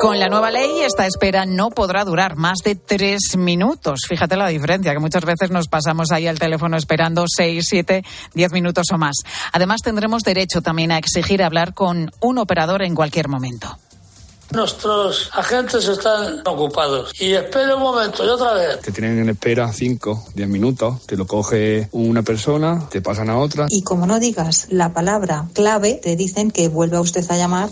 [0.02, 4.02] Con la nueva ley, esta espera no podrá durar más de tres minutos.
[4.08, 8.04] Fíjate la diferencia, que muchas veces nos pasamos ahí al teléfono esperando seis, siete,
[8.34, 9.16] diez minutos o más.
[9.54, 13.78] Además, tendremos derecho también a exigir hablar con un operador en cualquier momento.
[14.52, 17.12] Nuestros agentes están ocupados.
[17.20, 18.80] Y espera un momento, y otra vez.
[18.82, 21.06] Te tienen en espera 5, 10 minutos.
[21.06, 23.68] Te lo coge una persona, te pasan a otra.
[23.70, 27.72] Y como no digas la palabra clave, te dicen que vuelva usted a llamar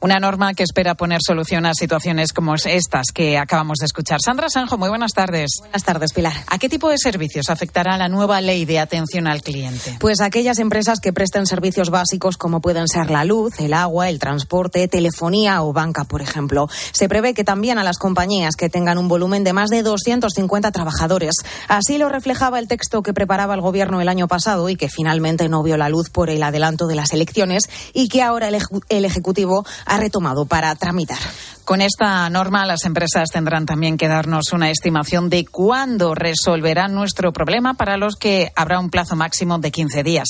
[0.00, 4.18] una norma que espera poner solución a situaciones como estas que acabamos de escuchar.
[4.24, 5.50] Sandra Sanjo, muy buenas tardes.
[5.60, 6.32] Buenas tardes, Pilar.
[6.46, 9.96] ¿A qué tipo de servicios afectará la nueva ley de atención al cliente?
[10.00, 14.18] Pues aquellas empresas que presten servicios básicos como pueden ser la luz, el agua, el
[14.18, 16.68] transporte, telefonía o banca, por ejemplo.
[16.92, 20.72] Se prevé que también a las compañías que tengan un volumen de más de 250
[20.72, 21.34] trabajadores.
[21.68, 25.48] Así lo reflejaba el texto que preparaba el Gobierno el año pasado y que finalmente
[25.50, 28.58] no vio la luz por el adelanto de las elecciones y que ahora el,
[28.88, 31.18] el Ejecutivo ha retomado para tramitar.
[31.64, 37.32] Con esta norma, las empresas tendrán también que darnos una estimación de cuándo resolverán nuestro
[37.32, 40.28] problema, para los que habrá un plazo máximo de 15 días.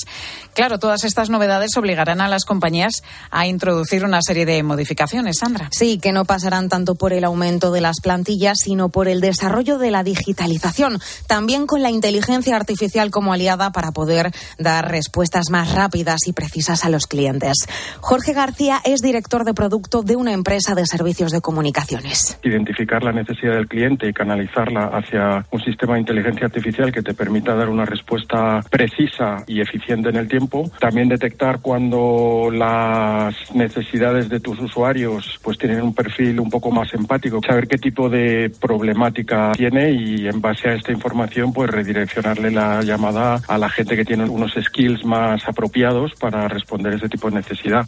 [0.54, 5.68] Claro, todas estas novedades obligarán a las compañías a introducir una serie de modificaciones, Sandra.
[5.72, 9.78] Sí, que no pasarán tanto por el aumento de las plantillas, sino por el desarrollo
[9.78, 15.72] de la digitalización, también con la inteligencia artificial como aliada para poder dar respuestas más
[15.72, 17.56] rápidas y precisas a los clientes.
[18.00, 22.38] Jorge García es director de producto de una empresa de servicios de comunicaciones.
[22.42, 27.14] Identificar la necesidad del cliente y canalizarla hacia un sistema de inteligencia artificial que te
[27.14, 30.70] permita dar una respuesta precisa y eficiente en el tiempo.
[30.78, 36.92] También detectar cuando las necesidades de tus usuarios pues tienen un perfil un poco más
[36.94, 42.51] empático, saber qué tipo de problemática tiene y en base a esta información pues redireccionarle
[42.51, 47.28] la llamada a la gente que tiene unos skills más apropiados para responder ese tipo
[47.28, 47.86] de necesidad.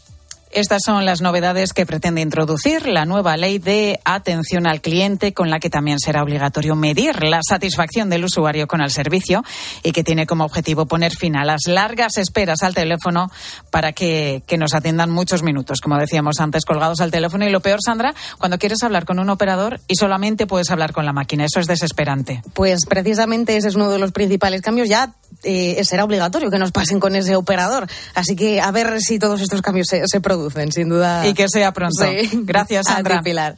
[0.53, 5.48] Estas son las novedades que pretende introducir la nueva ley de atención al cliente, con
[5.48, 9.42] la que también será obligatorio medir la satisfacción del usuario con el servicio
[9.82, 13.30] y que tiene como objetivo poner fin a las largas esperas al teléfono
[13.70, 17.46] para que, que nos atiendan muchos minutos, como decíamos antes, colgados al teléfono.
[17.46, 21.07] Y lo peor, Sandra, cuando quieres hablar con un operador y solamente puedes hablar con
[21.07, 21.46] la máquina.
[21.46, 22.42] Eso es desesperante.
[22.53, 24.86] Pues precisamente ese es uno de los principales cambios.
[24.90, 27.86] Ya eh, será obligatorio que nos pasen con ese operador.
[28.14, 31.26] Así que a ver si todos estos cambios se, se producen, sin duda.
[31.26, 32.05] Y que sea pronto.
[32.05, 32.30] Sí.
[32.45, 33.16] Gracias, Sandra.
[33.16, 33.57] A ti, Pilar.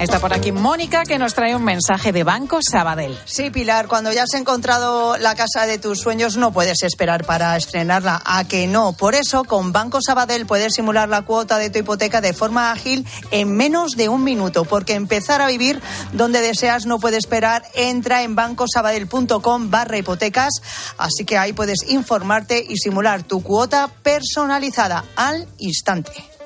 [0.00, 3.18] Está por aquí Mónica que nos trae un mensaje de Banco Sabadell.
[3.26, 7.54] Sí, Pilar, cuando ya has encontrado la casa de tus sueños no puedes esperar para
[7.54, 8.22] estrenarla.
[8.24, 8.94] ¿A que no?
[8.94, 13.06] Por eso, con Banco Sabadell puedes simular la cuota de tu hipoteca de forma ágil
[13.30, 15.82] en menos de un minuto, porque empezar a vivir
[16.14, 17.62] donde deseas no puede esperar.
[17.74, 20.62] Entra en bancosabadell.com barra hipotecas,
[20.96, 26.39] así que ahí puedes informarte y simular tu cuota personalizada al instante.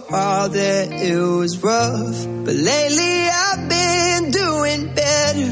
[0.00, 5.50] There it was rough, but lately I've been doing better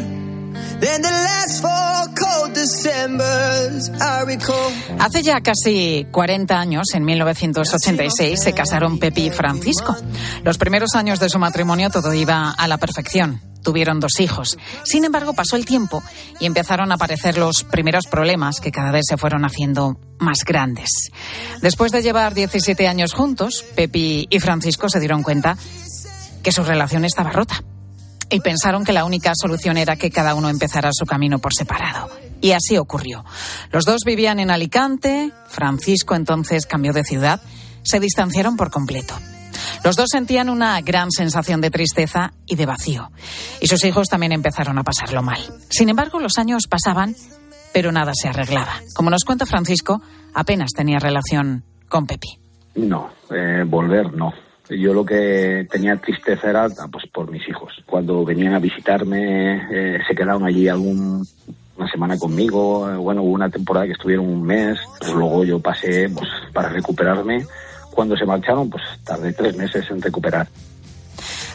[0.80, 4.72] than the last four cold Decembers I recall.
[4.98, 9.96] Hace ya casi 40 años, en 1986, se casaron Pepi y Francisco.
[10.42, 13.53] Los primeros años de su matrimonio todo iba a la perfección.
[13.64, 14.56] Tuvieron dos hijos.
[14.84, 16.02] Sin embargo, pasó el tiempo
[16.38, 20.90] y empezaron a aparecer los primeros problemas que cada vez se fueron haciendo más grandes.
[21.60, 25.56] Después de llevar 17 años juntos, Pepi y Francisco se dieron cuenta
[26.42, 27.64] que su relación estaba rota
[28.30, 32.10] y pensaron que la única solución era que cada uno empezara su camino por separado.
[32.40, 33.24] Y así ocurrió.
[33.70, 37.40] Los dos vivían en Alicante, Francisco entonces cambió de ciudad,
[37.82, 39.14] se distanciaron por completo.
[39.84, 43.10] Los dos sentían una gran sensación de tristeza y de vacío,
[43.60, 45.40] y sus hijos también empezaron a pasarlo mal.
[45.68, 47.14] Sin embargo, los años pasaban,
[47.72, 48.80] pero nada se arreglaba.
[48.94, 50.00] Como nos cuenta Francisco,
[50.34, 52.38] apenas tenía relación con Pepi.
[52.76, 54.32] No, eh, volver no.
[54.70, 57.72] Yo lo que tenía tristeza era pues por mis hijos.
[57.84, 61.22] Cuando venían a visitarme, eh, se quedaron allí algún
[61.76, 62.90] una semana conmigo.
[62.90, 64.78] Eh, Bueno, hubo una temporada que estuvieron un mes.
[64.98, 67.44] Pues luego yo pasé pues, para recuperarme.
[67.94, 70.48] Cuando se marcharon, pues tardé tres meses en recuperar.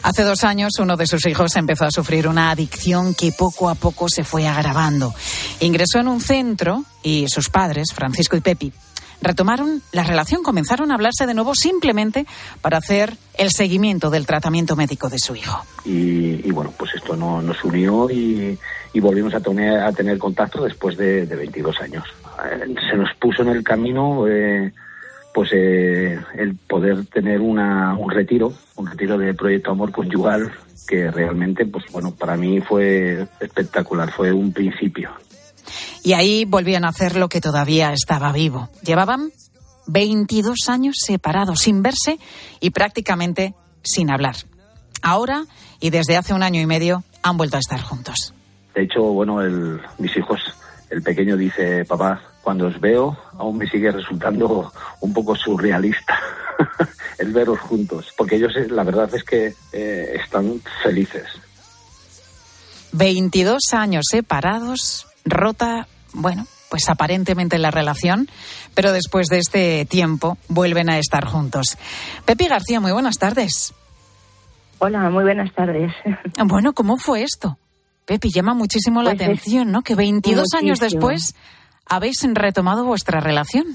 [0.02, 3.74] Hace dos años uno de sus hijos empezó a sufrir una adicción que poco a
[3.74, 5.14] poco se fue agravando.
[5.60, 8.72] Ingresó en un centro y sus padres, Francisco y Pepi,
[9.20, 12.26] retomaron la relación, comenzaron a hablarse de nuevo simplemente
[12.62, 15.62] para hacer el seguimiento del tratamiento médico de su hijo.
[15.84, 18.58] Y, y bueno, pues esto no, nos unió y,
[18.94, 22.04] y volvimos a tener, a tener contacto después de, de 22 años.
[22.50, 24.72] Eh, Se nos puso en el camino eh,
[25.32, 30.50] pues eh, el poder tener una, un retiro, un retiro de Proyecto Amor Conyugal
[30.86, 35.10] que realmente, pues bueno, para mí fue espectacular, fue un principio.
[36.02, 38.68] Y ahí volvían a hacer lo que todavía estaba vivo.
[38.82, 39.30] Llevaban
[39.86, 42.18] 22 años separados, sin verse
[42.58, 44.36] y prácticamente sin hablar.
[45.02, 45.44] Ahora,
[45.80, 48.34] y desde hace un año y medio, han vuelto a estar juntos.
[48.74, 50.40] De hecho, bueno, el, mis hijos,
[50.90, 56.18] el pequeño dice, papá, cuando os veo, aún me sigue resultando un poco surrealista
[57.18, 61.26] el veros juntos, porque ellos, eh, la verdad es que eh, están felices.
[62.92, 68.28] 22 años separados, rota, bueno, pues aparentemente la relación,
[68.74, 71.76] pero después de este tiempo vuelven a estar juntos.
[72.24, 73.74] Pepi García, muy buenas tardes.
[74.78, 75.92] Hola, muy buenas tardes.
[76.46, 77.58] Bueno, ¿cómo fue esto?
[78.06, 79.82] Pepi, llama muchísimo la Pues es atención, ¿no?
[79.82, 81.34] Que 22 años después
[81.90, 83.66] habéis retomado vuestra relación.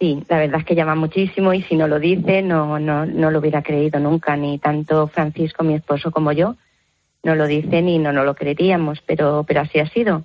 [0.00, 3.30] Sí, la verdad es que llama muchísimo y si no lo dice no, no, no
[3.30, 6.56] lo hubiera creído nunca, ni tanto Francisco, mi esposo, como yo,
[7.22, 10.24] no lo dicen y no nos lo creeríamos, pero, pero así ha sido.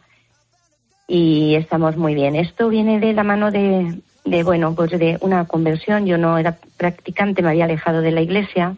[1.08, 2.36] Y estamos muy bien.
[2.36, 6.06] Esto viene de la mano de, de, bueno, pues de una conversión.
[6.06, 8.76] Yo no era practicante, me había alejado de la iglesia.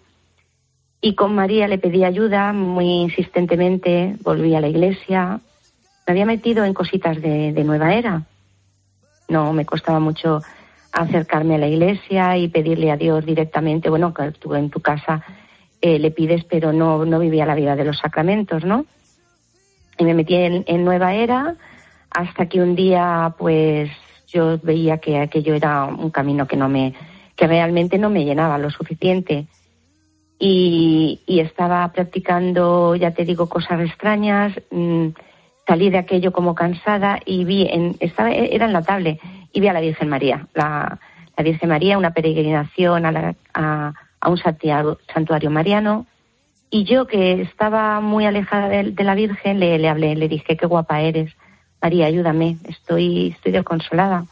[1.01, 5.41] Y con María le pedí ayuda muy insistentemente, volví a la iglesia.
[6.11, 8.23] Había metido en cositas de, nueva era.
[9.29, 10.41] No me costaba mucho
[10.91, 13.89] acercarme a la iglesia y pedirle a Dios directamente.
[13.89, 15.23] Bueno, que tú en tu casa
[15.79, 18.85] eh, le pides, pero no, no vivía la vida de los sacramentos, ¿no?
[19.97, 21.55] y me metí en, Nueva Era
[22.09, 23.89] hasta que un día, pues,
[24.27, 26.93] yo veía que aquello era un camino que no me,
[27.35, 29.45] que realmente no me llenaba lo suficiente.
[30.39, 34.53] Y, y estaba practicando, ya te digo, cosas extrañas.
[34.71, 35.09] mm,
[35.71, 39.21] salí de aquello como cansada y vi, en, estaba, era en la tablet,
[39.53, 40.47] y vi a la Virgen María.
[40.53, 40.99] La,
[41.37, 43.93] la Virgen María, una peregrinación a, la- a,
[44.29, 46.05] un santiago- santuario mariano.
[46.69, 50.57] Y yo, que estaba muy alejada de, de la Virgen, le, le hablé, le dije,
[50.57, 51.31] qué guapa eres.
[51.81, 54.25] María, ayúdame, estoy, estoy desconsolada.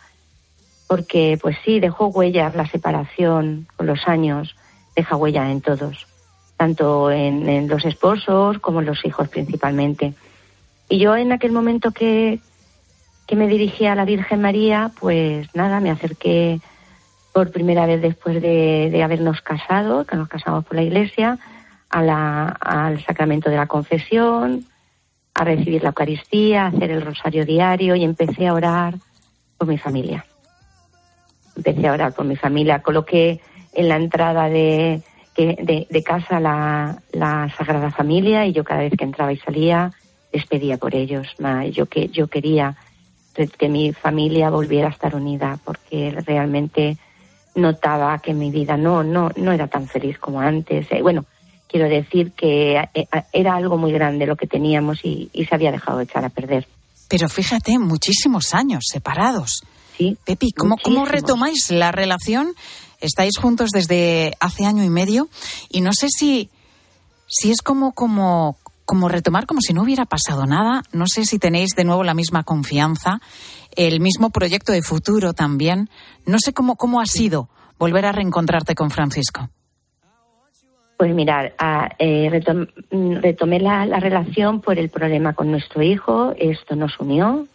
[0.90, 4.56] Porque, pues sí, dejó huellas la separación con los años,
[4.94, 6.06] deja huella en todos,
[6.58, 10.14] tanto en, en los esposos como en los hijos principalmente.
[10.90, 12.40] Y yo en aquel momento que,
[13.28, 16.60] que me dirigí a la Virgen María, pues nada, me acerqué
[17.32, 21.38] por primera vez después de, de habernos casado, que nos casamos por la iglesia,
[21.92, 24.66] a la, al sacramento de la confesión,
[25.36, 28.96] a recibir la Eucaristía, a hacer el rosario diario y empecé a orar
[29.58, 30.26] por mi familia.
[31.56, 32.82] Empecé a orar por mi familia.
[32.82, 33.42] Coloqué
[33.74, 35.04] en la entrada de,
[35.38, 39.92] de, de casa la, la Sagrada Familia y yo cada vez que entraba y salía
[40.32, 41.28] les pedía por ellos.
[41.40, 42.76] Ma, Yo, que, yo quería
[43.48, 46.98] que mi familia volviera a estar unida porque realmente
[47.56, 50.88] notaba que mi vida no, no, no era tan feliz como antes.
[50.92, 51.26] Eh, bueno,
[51.68, 55.72] quiero decir que eh, era algo muy grande lo que teníamos y, y se había
[55.72, 56.68] dejado echar a perder.
[57.08, 59.64] Pero fíjate, muchísimos años separados.
[59.98, 60.18] Sí.
[60.26, 62.54] Pepi, ¿cómo, ¿cómo retomáis la relación?
[63.02, 65.30] Estáis juntos desde hace año y medio
[65.70, 66.50] y no sé si,
[67.28, 68.58] si es como, como,
[68.90, 70.82] como retomar como si no hubiera pasado nada.
[70.94, 73.20] No sé si tenéis de nuevo la misma confianza,
[73.76, 75.90] el mismo proyecto de futuro también.
[76.26, 79.48] No sé cómo, cómo ha sido volver a reencontrarte con Francisco.
[80.98, 85.84] Pues mirar, a- eh, retom- mm, retomé la, la relación por el problema con nuestro
[85.84, 87.46] hijo, esto nos unió,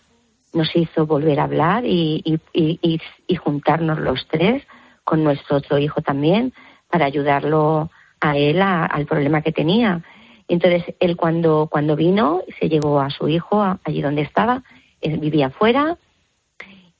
[0.52, 4.62] nos hizo volver a hablar y, y- y- y- y juntarnos los tres
[5.02, 6.52] con nuestro otro hijo también
[6.88, 10.00] para ayudarlo a él a- al problema que tenía.
[10.48, 14.62] Entonces, él cuando, cuando vino, se llevó a su hijo allí donde estaba,
[15.00, 15.96] él vivía afuera,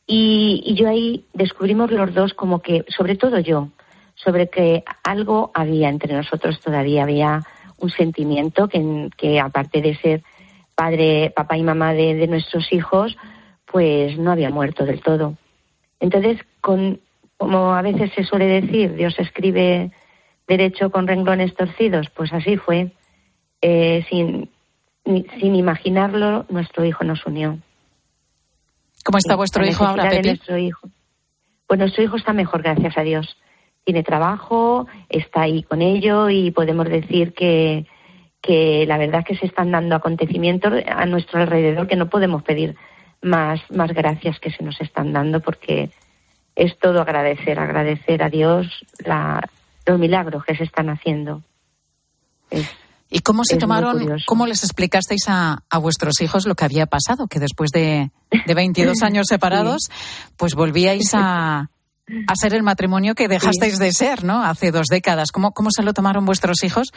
[0.07, 3.68] y, y yo ahí descubrimos los dos como que, sobre todo yo,
[4.14, 7.42] sobre que algo había entre nosotros todavía, había
[7.78, 10.22] un sentimiento que, que aparte de ser
[10.74, 13.16] padre, papá y mamá de, de nuestros hijos,
[13.66, 15.36] pues no había muerto del todo.
[16.01, 17.01] Entonces, con,
[17.36, 19.90] como a veces se suele decir, Dios escribe
[20.47, 22.92] derecho con renglones torcidos, pues así fue.
[23.66, 24.50] Eh, sin,
[25.06, 27.58] ni- sin imaginarlo, nuestro hijo nos unió.
[29.06, 30.28] ¿Cómo está vuestro hijo ahora, Pepi?
[30.28, 30.88] nuestro hijo.
[31.66, 33.38] Pues nuestro hijo está mejor, gracias a Dios.
[33.84, 37.86] Tiene trabajo, está ahí con ello y podemos decir que,
[38.42, 42.42] que la verdad es que se están dando acontecimientos a nuestro alrededor que no podemos
[42.42, 42.76] pedir
[43.22, 45.88] más, más gracias que se nos están dando porque
[46.54, 48.66] es todo agradecer, agradecer a Dios
[48.98, 49.40] la,
[49.86, 51.40] los milagros que se están haciendo.
[52.50, 52.76] Es-
[53.11, 56.86] ¿Y cómo se es tomaron, cómo les explicasteis a, a vuestros hijos lo que había
[56.86, 57.26] pasado?
[57.28, 58.11] Que después de,
[58.46, 59.90] de 22 años separados,
[60.36, 61.70] pues volvíais a,
[62.26, 64.42] a ser el matrimonio que dejasteis de ser, ¿no?
[64.42, 65.30] Hace dos décadas.
[65.32, 66.92] ¿Cómo, cómo se lo tomaron vuestros hijos?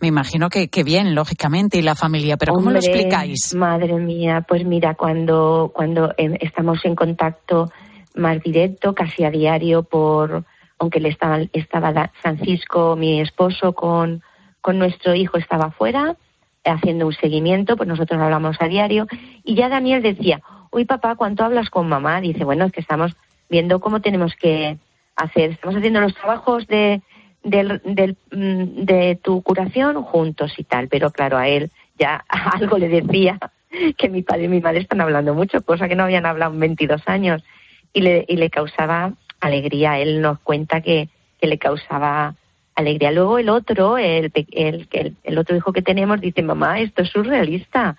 [0.00, 2.36] Me imagino que, que bien, lógicamente, y la familia.
[2.36, 3.54] Pero ¿cómo lo explicáis?
[3.54, 7.72] Madre mía, pues mira, cuando, cuando eh, estamos en contacto
[8.14, 10.44] más directo, casi a diario, por
[10.78, 14.22] aunque le estaba, estaba Francisco, mi esposo, con,
[14.62, 16.16] con nuestro hijo, estaba afuera
[16.64, 19.06] haciendo un seguimiento, pues nosotros hablamos a diario,
[19.44, 20.40] y ya Daniel decía,
[20.70, 22.20] uy papá, ¿cuánto hablas con mamá?
[22.20, 23.14] Dice, bueno, es que estamos
[23.50, 24.78] viendo cómo tenemos que
[25.16, 27.02] hacer, estamos haciendo los trabajos de,
[27.42, 32.78] del, del, mm, de tu curación juntos y tal, pero claro, a él ya algo
[32.78, 33.38] le decía
[33.98, 36.60] que mi padre y mi madre están hablando mucho, cosa que no habían hablado en
[36.60, 37.42] 22 años,
[37.92, 39.98] y le, y le causaba alegría.
[39.98, 41.08] Él nos cuenta que,
[41.40, 42.34] que le causaba
[42.74, 43.12] alegría.
[43.12, 47.96] Luego el otro, el, el, el, otro hijo que tenemos, dice, mamá, esto es surrealista.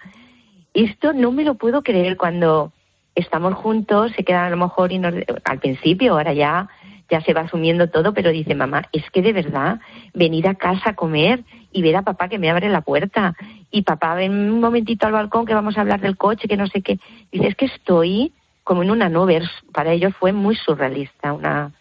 [0.74, 2.72] Esto no me lo puedo creer cuando
[3.16, 5.14] estamos juntos, se quedan a lo mejor y nos,
[5.44, 6.70] al principio, ahora ya
[7.10, 9.80] ya se va asumiendo todo, pero dice mamá, es que de verdad
[10.14, 13.36] venir a casa a comer y ver a papá que me abre la puerta
[13.72, 16.66] y papá ven un momentito al balcón que vamos a hablar del coche, que no
[16.68, 17.00] sé qué.
[17.32, 19.42] Dice, es que estoy como en una nube.
[19.74, 21.72] Para ellos fue muy surrealista, una,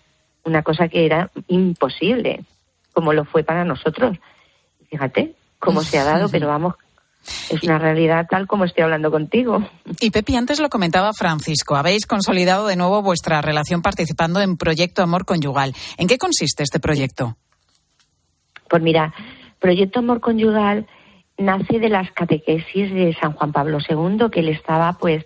[0.45, 2.45] una cosa que era imposible,
[2.93, 4.18] como lo fue para nosotros.
[4.90, 6.74] Fíjate cómo se ha dado, pero vamos,
[7.51, 9.62] es una realidad tal como estoy hablando contigo.
[10.01, 15.03] Y Pepi, antes lo comentaba Francisco, habéis consolidado de nuevo vuestra relación participando en Proyecto
[15.03, 15.74] Amor Conyugal.
[15.97, 17.36] ¿En qué consiste este proyecto?
[18.68, 19.14] Pues mira,
[19.61, 20.86] Proyecto Amor Conyugal
[21.38, 25.24] nace de las catequesis de San Juan Pablo II, que él estaba pues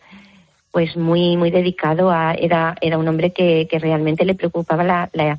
[0.70, 5.08] pues muy muy dedicado a era era un hombre que, que realmente le preocupaba la,
[5.14, 5.38] la,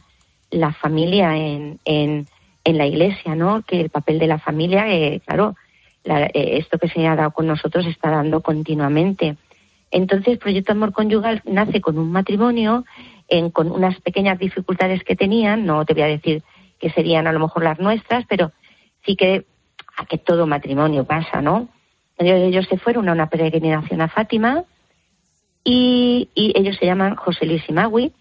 [0.51, 2.27] la familia en, en,
[2.63, 5.55] en, la iglesia no que el papel de la familia eh, claro
[6.03, 9.35] la, eh, esto que se ha dado con nosotros está dando continuamente.
[9.91, 12.85] Entonces proyecto amor conyugal nace con un matrimonio
[13.27, 16.43] en, con unas pequeñas dificultades que tenían no te voy a decir
[16.79, 18.51] que serían a lo mejor las nuestras pero
[19.05, 19.45] sí que
[19.97, 21.67] a que todo matrimonio pasa no
[22.17, 24.63] ellos, ellos se fueron a una peregrinación a Fátima
[25.69, 28.13] y, ellos se llaman José Luis y Magui.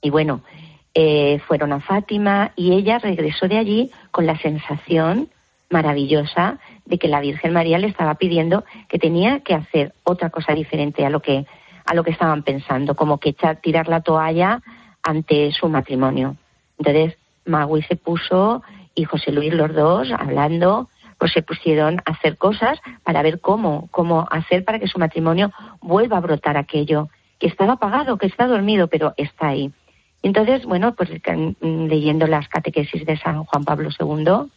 [0.00, 0.42] Y bueno,
[1.00, 5.28] eh, fueron a Fátima y ella regresó de allí con la sensación
[5.70, 10.54] maravillosa de que la Virgen María le estaba pidiendo que tenía que hacer otra cosa
[10.54, 11.46] diferente a lo que
[11.86, 14.60] a lo que estaban pensando, como que echar, tirar la toalla
[15.04, 16.34] ante su matrimonio.
[16.78, 18.64] Entonces, Magui se puso
[18.96, 23.86] y José Luis los dos hablando pues se pusieron a hacer cosas para ver cómo,
[23.92, 28.48] cómo hacer para que su matrimonio vuelva a brotar aquello que estaba apagado, que está
[28.48, 29.72] dormido, pero está ahí.
[30.22, 31.10] Entonces, bueno, pues
[31.60, 34.50] leyendo las catequesis de San Juan Pablo II,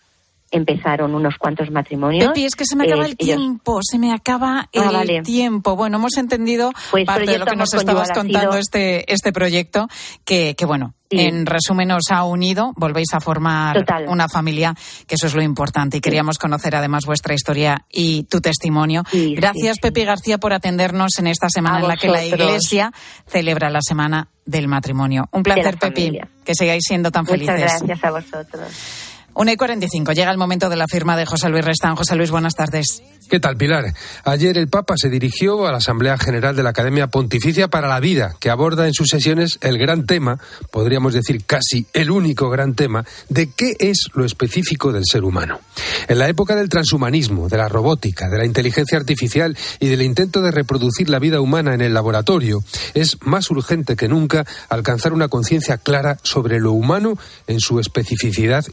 [0.52, 2.28] empezaron unos cuantos matrimonios.
[2.28, 5.76] Pepi, es que se me acaba el eh, tiempo, se me acaba ah, el tiempo.
[5.76, 9.88] Bueno, hemos entendido pues parte de lo que nos estabas contando este, este proyecto,
[10.26, 14.76] que, que bueno, en resumen os ha unido, volvéis a formar una familia,
[15.08, 15.98] que eso es lo importante.
[15.98, 19.04] Y queríamos conocer además vuestra historia y tu testimonio.
[19.12, 22.92] Gracias, Pepi García, por atendernos en esta semana en la que la Iglesia
[23.28, 25.28] celebra la Semana del Matrimonio.
[25.32, 27.56] Un placer, Pepi, que sigáis siendo tan felices.
[27.56, 29.11] Muchas gracias a vosotros.
[29.34, 30.12] Una y 45.
[30.12, 31.96] Llega el momento de la firma de José Luis Restán.
[31.96, 33.02] José Luis, buenas tardes.
[33.30, 33.94] ¿Qué tal, Pilar?
[34.26, 38.02] Ayer el Papa se dirigió a la Asamblea General de la Academia Pontificia para la
[38.02, 40.38] Vida, que aborda en sus sesiones el gran tema,
[40.70, 45.62] podríamos decir casi el único gran tema, de qué es lo específico del ser humano.
[46.10, 50.42] En la época del transhumanismo, de la robótica, de la inteligencia artificial y del intento
[50.42, 52.62] de reproducir la vida humana en el laboratorio,
[52.96, 57.18] es más urgente que nunca alcanzar una conciencia clara sobre lo humano
[57.48, 58.66] en su especificidad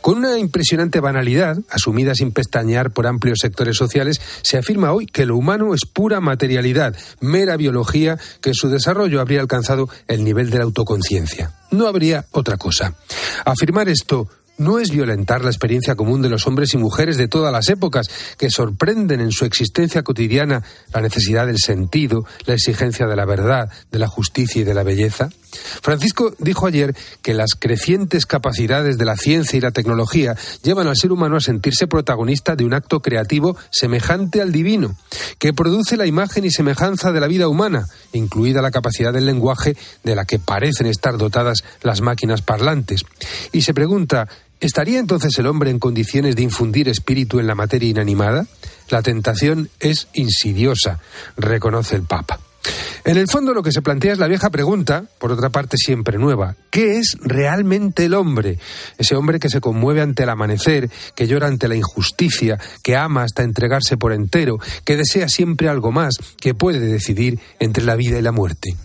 [0.00, 5.26] Con una impresionante banalidad, asumida sin pestañear por amplios sectores sociales, se afirma hoy que
[5.26, 10.58] lo humano es pura materialidad, mera biología, que su desarrollo habría alcanzado el nivel de
[10.58, 11.52] la autoconciencia.
[11.70, 12.94] No habría otra cosa.
[13.44, 14.28] Afirmar esto
[14.60, 18.08] no es violentar la experiencia común de los hombres y mujeres de todas las épocas,
[18.36, 23.70] que sorprenden en su existencia cotidiana la necesidad del sentido, la exigencia de la verdad,
[23.90, 25.30] de la justicia y de la belleza?
[25.82, 30.96] Francisco dijo ayer que las crecientes capacidades de la ciencia y la tecnología llevan al
[30.96, 34.96] ser humano a sentirse protagonista de un acto creativo semejante al divino,
[35.38, 39.76] que produce la imagen y semejanza de la vida humana, incluida la capacidad del lenguaje
[40.04, 43.04] de la que parecen estar dotadas las máquinas parlantes.
[43.52, 44.28] Y se pregunta,
[44.60, 48.46] ¿Estaría entonces el hombre en condiciones de infundir espíritu en la materia inanimada?
[48.90, 51.00] La tentación es insidiosa,
[51.38, 52.40] reconoce el Papa.
[53.04, 56.18] En el fondo lo que se plantea es la vieja pregunta, por otra parte siempre
[56.18, 58.58] nueva, ¿qué es realmente el hombre?
[58.98, 63.22] Ese hombre que se conmueve ante el amanecer, que llora ante la injusticia, que ama
[63.22, 68.18] hasta entregarse por entero, que desea siempre algo más, que puede decidir entre la vida
[68.18, 68.76] y la muerte.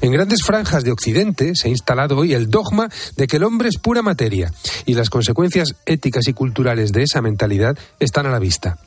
[0.00, 3.68] En grandes franjas de Occidente se ha instalado hoy el dogma de que el hombre
[3.68, 4.52] es pura materia
[4.86, 8.78] y las consecuencias éticas y culturales de esa mentalidad están a la vista.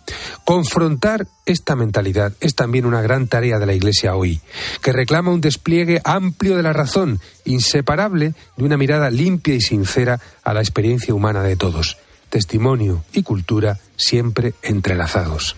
[0.43, 4.41] Confrontar esta mentalidad es también una gran tarea de la Iglesia hoy,
[4.81, 10.19] que reclama un despliegue amplio de la razón, inseparable de una mirada limpia y sincera
[10.43, 11.97] a la experiencia humana de todos.
[12.29, 15.55] Testimonio y cultura siempre entrelazados.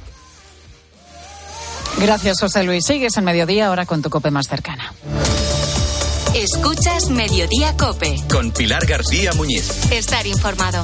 [2.00, 2.86] Gracias, José Luis.
[2.86, 4.94] Sigues en mediodía ahora con tu cope más cercana.
[6.36, 8.16] Escuchas Mediodía Cope.
[8.30, 9.72] Con Pilar García Muñiz.
[9.92, 10.84] Estar informado.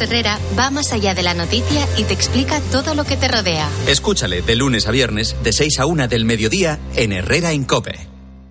[0.00, 3.68] Herrera va más allá de la noticia y te explica todo lo que te rodea.
[3.86, 8.08] Escúchale de lunes a viernes, de 6 a 1 del mediodía, en Herrera Incope.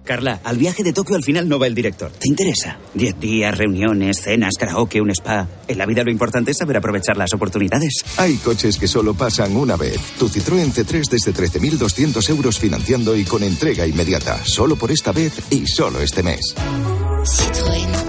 [0.08, 2.12] Carla, al viaje de Tokio al final no va el director.
[2.12, 2.80] ¿Te interesa?
[2.94, 5.48] Diez días, reuniones, cenas, karaoke, un spa.
[5.68, 8.06] En la vida lo importante es saber aprovechar las oportunidades.
[8.16, 10.00] Hay coches que solo pasan una vez.
[10.18, 14.40] Tu Citroën C3 desde 13.200 euros financiando y con entrega inmediata.
[14.46, 16.56] Solo por esta vez y solo este mes.
[17.26, 18.07] Citroën.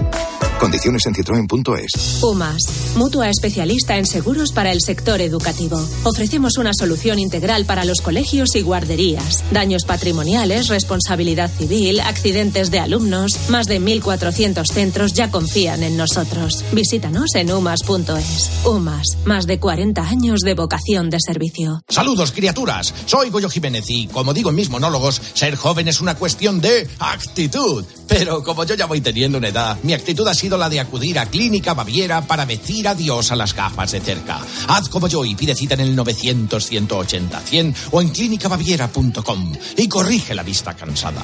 [0.59, 2.21] Condiciones en citroen.es.
[2.21, 2.61] UMAS,
[2.97, 5.81] mutua especialista en seguros para el sector educativo.
[6.03, 9.41] Ofrecemos una solución integral para los colegios y guarderías.
[9.51, 13.49] Daños patrimoniales, responsabilidad civil, accidentes de alumnos.
[13.49, 16.65] Más de 1.400 centros ya confían en nosotros.
[16.73, 18.51] Visítanos en umas.es.
[18.65, 21.81] UMAS, más de 40 años de vocación de servicio.
[21.87, 22.93] Saludos, criaturas.
[23.05, 26.85] Soy Goyo Jiménez y, como digo en mis monólogos, ser joven es una cuestión de
[26.99, 27.85] actitud.
[28.09, 31.19] Pero como yo ya voy teniendo una edad, mi actitud ha sido la de acudir
[31.19, 34.39] a Clínica Baviera para decir adiós a las gafas de cerca.
[34.67, 40.43] Haz como yo y pide cita en el 900-180-100 o en clínicabaviera.com y corrige la
[40.43, 41.23] vista cansada.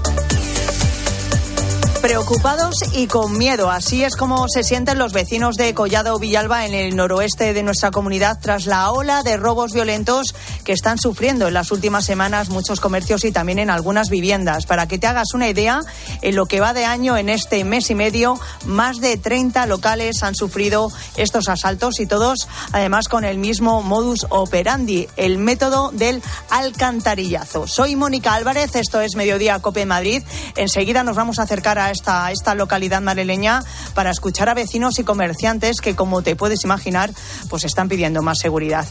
[2.01, 3.69] Preocupados y con miedo.
[3.69, 7.91] Así es como se sienten los vecinos de Collado Villalba en el noroeste de nuestra
[7.91, 10.33] comunidad tras la ola de robos violentos
[10.63, 14.65] que están sufriendo en las últimas semanas muchos comercios y también en algunas viviendas.
[14.65, 15.81] Para que te hagas una idea,
[16.23, 20.23] en lo que va de año, en este mes y medio, más de 30 locales
[20.23, 26.23] han sufrido estos asaltos y todos además con el mismo modus operandi, el método del
[26.49, 27.67] alcantarillazo.
[27.67, 30.23] Soy Mónica Álvarez, esto es Mediodía Cope Madrid.
[30.55, 33.63] Enseguida nos vamos a acercar a esta, esta localidad madrileña
[33.93, 37.11] para escuchar a vecinos y comerciantes que, como te puedes imaginar,
[37.49, 38.85] pues están pidiendo más seguridad.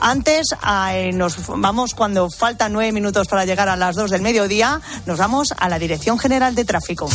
[0.00, 0.48] Antes,
[0.90, 5.18] eh, nos vamos cuando faltan nueve minutos para llegar a las dos del mediodía, nos
[5.18, 7.08] vamos a la Dirección General de Tráfico.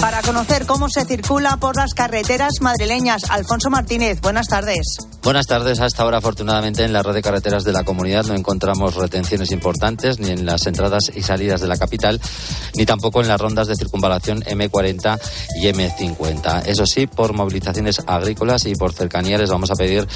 [0.00, 4.96] Para conocer cómo se circula por las carreteras madrileñas, Alfonso Martínez, buenas tardes.
[5.22, 5.80] Buenas tardes.
[5.80, 10.18] Hasta ahora, afortunadamente, en la red de carreteras de la comunidad no encontramos retenciones importantes
[10.18, 12.18] ni en las entradas y salidas de la capital,
[12.74, 15.20] ni tampoco en las rondas de circunvalación M40
[15.60, 16.62] y M50.
[16.64, 20.08] Eso sí, por movilizaciones agrícolas y por cercanía les vamos a pedir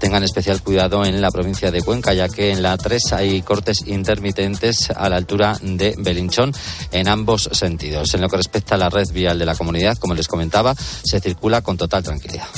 [0.00, 3.86] tengan especial cuidado en la provincia de Cuenca, ya que en la 3 hay cortes
[3.86, 6.52] intermitentes a la altura de Belinchón
[6.90, 8.14] en ambos sentidos.
[8.14, 11.20] En lo que respecta a la red vial de la comunidad, como les comentaba, se
[11.20, 12.48] circula con total tranquilidad.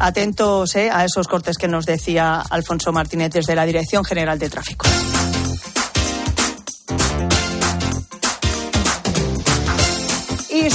[0.00, 4.48] Atentos eh, a esos cortes que nos decía Alfonso Martínez desde la Dirección General de
[4.48, 4.86] Tráfico.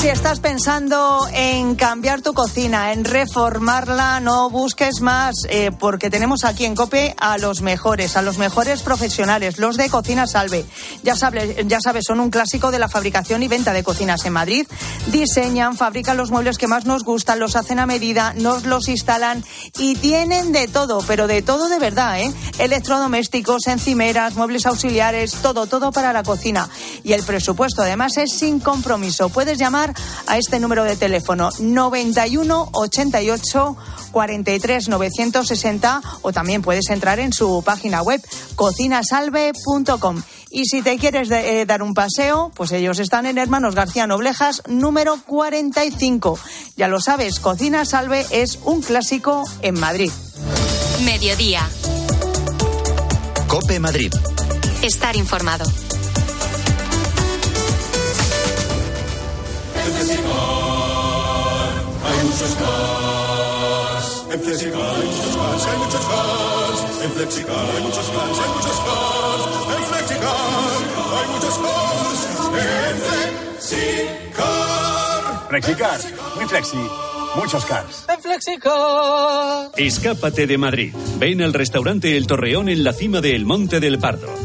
[0.06, 6.44] Si estás pensando en cambiar tu cocina, en reformarla, no busques más, eh, porque tenemos
[6.44, 10.64] aquí en COPE a los mejores, a los mejores profesionales, los de Cocina Salve.
[11.02, 14.34] Ya sabes, ya sabes, son un clásico de la fabricación y venta de cocinas en
[14.34, 14.68] Madrid.
[15.08, 19.44] Diseñan, fabrican los muebles que más nos gustan, los hacen a medida, nos los instalan
[19.80, 22.32] y tienen de todo, pero de todo de verdad, ¿eh?
[22.60, 26.70] Electrodomésticos, encimeras, muebles auxiliares, todo, todo para la cocina.
[27.04, 29.30] Y el presupuesto además es sin compromiso.
[29.30, 29.95] Puedes llamar
[30.28, 33.78] a este número de teléfono 91 88
[34.12, 38.22] 43 960 o también puedes entrar en su página web
[38.56, 40.22] cocinasalve.com.
[40.50, 44.64] Y si te quieres eh, dar un paseo, pues ellos están en Hermanos García Noblejas
[44.68, 46.40] número 45.
[46.78, 50.12] Ya lo sabes, Cocina Salve es un clásico en Madrid.
[51.04, 51.68] Mediodía.
[53.48, 54.14] Cope Madrid.
[54.82, 55.66] Estar informado.
[62.36, 64.26] Muchos más.
[64.32, 67.04] En Flexicar hay muchos más, hay muchos más.
[67.04, 69.78] En Flexicar hay muchos más, hay muchos más.
[69.78, 70.36] En Flexicar
[71.16, 72.18] hay muchos más.
[72.60, 72.98] En
[73.62, 74.56] Flexicar.
[75.50, 76.00] Flexicar,
[76.36, 76.78] muy flexi,
[77.36, 78.06] muchos cars.
[78.10, 79.72] En Flexicar.
[79.78, 80.94] Escápate de Madrid.
[81.18, 84.45] Ven al restaurante El Torreón en la cima del Monte del Pardo.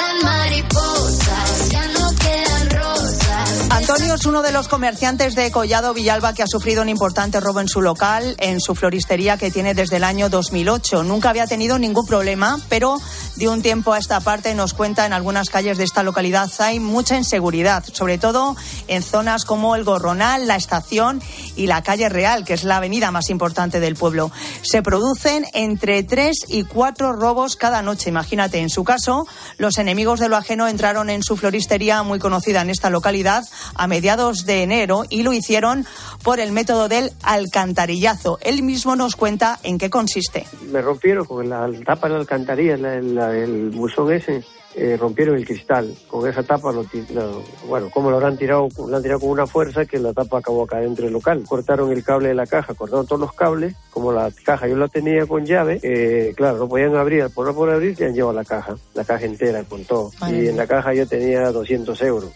[4.21, 7.67] Es uno de los comerciantes de Collado Villalba que ha sufrido un importante robo en
[7.67, 11.01] su local, en su floristería que tiene desde el año 2008.
[11.01, 12.97] Nunca había tenido ningún problema, pero
[13.35, 16.79] de un tiempo a esta parte nos cuenta en algunas calles de esta localidad hay
[16.79, 18.55] mucha inseguridad, sobre todo
[18.87, 21.21] en zonas como el Gorronal, la estación
[21.55, 24.31] y la calle Real, que es la avenida más importante del pueblo.
[24.61, 28.09] Se producen entre tres y cuatro robos cada noche.
[28.09, 29.25] Imagínate, en su caso,
[29.57, 33.43] los enemigos de lo ajeno entraron en su floristería muy conocida en esta localidad
[33.75, 35.85] a mediados de enero y lo hicieron
[36.23, 38.39] por el método del alcantarillazo.
[38.41, 40.45] Él mismo nos cuenta en qué consiste.
[40.71, 42.25] Me rompieron con la tapa de la
[43.29, 44.43] el buzón ese,
[44.75, 45.93] eh, rompieron el cristal.
[46.07, 49.45] Con esa tapa, lo, lo- bueno, como lo habrán tirado, lo han tirado con una
[49.45, 51.43] fuerza que la tapa acabó acá dentro del local.
[51.47, 53.75] Cortaron el cable de la caja, cortaron todos los cables.
[53.91, 57.53] Como la caja yo la tenía con llave, eh, claro, no podían abrir, por no
[57.53, 60.11] poder abrir, se han llevado la caja, la caja entera con todo.
[60.29, 62.31] Y en la caja yo tenía 200 euros.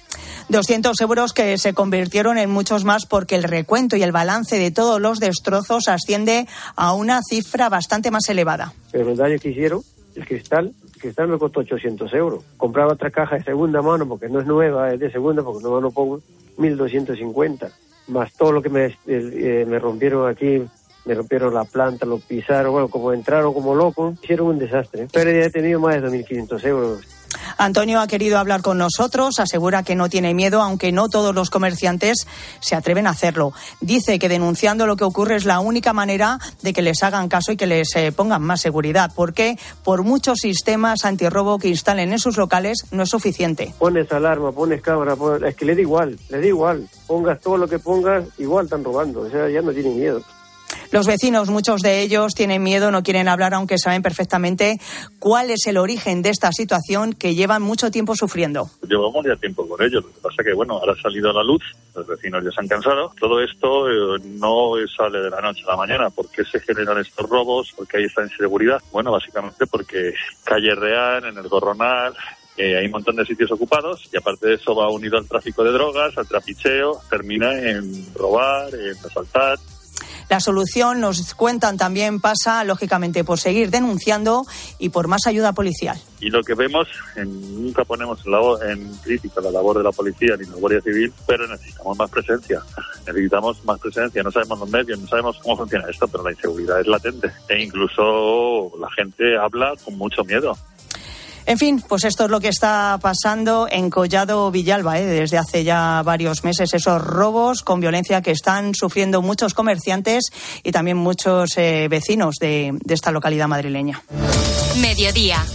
[0.50, 4.70] 200 euros que se convirtieron en muchos más porque el recuento y el balance de
[4.70, 8.74] todos los destrozos asciende a una cifra bastante más elevada.
[8.92, 9.82] Pero el daño que hicieron,
[10.16, 12.44] el cristal, el cristal me costó 800 euros.
[12.58, 15.82] Compraba otra caja de segunda mano porque no es nueva, es de segunda porque no
[15.82, 16.22] no pongo
[16.58, 17.70] 1250.
[18.08, 20.64] Más todo lo que me, eh, me rompieron aquí,
[21.06, 25.08] me rompieron la planta, lo pisaron, bueno, como entraron como locos, hicieron un desastre.
[25.12, 27.15] Pero ya he tenido más de 2500 euros.
[27.58, 31.50] Antonio ha querido hablar con nosotros, asegura que no tiene miedo, aunque no todos los
[31.50, 32.26] comerciantes
[32.60, 33.54] se atreven a hacerlo.
[33.82, 37.52] Dice que denunciando lo que ocurre es la única manera de que les hagan caso
[37.52, 42.20] y que les eh, pongan más seguridad, porque por muchos sistemas antirrobo que instalen en
[42.20, 43.74] sus locales no es suficiente.
[43.80, 46.88] Pones alarma, pones cámara, pones- es que le da igual, le da igual.
[47.08, 50.22] Pongas todo lo que pongas, igual están robando, o sea, ya no tienen miedo.
[50.92, 54.80] Los vecinos, muchos de ellos, tienen miedo, no quieren hablar, aunque saben perfectamente
[55.20, 58.70] cuál es el origen de esta situación que llevan mucho tiempo sufriendo.
[58.88, 60.02] Llevamos ya tiempo con ello.
[60.02, 61.64] Lo que pasa que, bueno, ahora ha salido a la luz,
[61.96, 63.12] los vecinos ya se han cansado.
[63.20, 66.10] Todo esto eh, no sale de la noche a la mañana.
[66.10, 67.72] ¿Por qué se generan estos robos?
[67.76, 68.82] ¿Por qué hay esta inseguridad?
[68.92, 70.14] Bueno, básicamente porque
[70.44, 72.14] calle Real, en el Gorronal,
[72.58, 75.64] eh, hay un montón de sitios ocupados y aparte de eso va unido al tráfico
[75.64, 79.58] de drogas, al trapicheo, termina en robar, en asaltar.
[80.30, 84.46] La solución, nos cuentan también, pasa lógicamente por seguir denunciando
[84.80, 86.00] y por más ayuda policial.
[86.20, 88.20] Y lo que vemos, nunca ponemos
[88.68, 92.62] en crítica la labor de la policía ni la Guardia Civil, pero necesitamos más presencia.
[93.06, 94.24] Necesitamos más presencia.
[94.24, 97.32] No sabemos los medios, no sabemos cómo funciona esto, pero la inseguridad es latente.
[97.50, 100.58] E incluso la gente habla con mucho miedo.
[101.48, 105.06] En fin, pues esto es lo que está pasando en Collado Villalba ¿eh?
[105.06, 106.74] desde hace ya varios meses.
[106.74, 110.32] Esos robos con violencia que están sufriendo muchos comerciantes
[110.64, 114.02] y también muchos eh, vecinos de, de esta localidad madrileña.
[114.78, 115.46] Mediodía.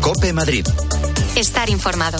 [0.00, 0.66] Cope Madrid.
[1.34, 2.18] Estar informado.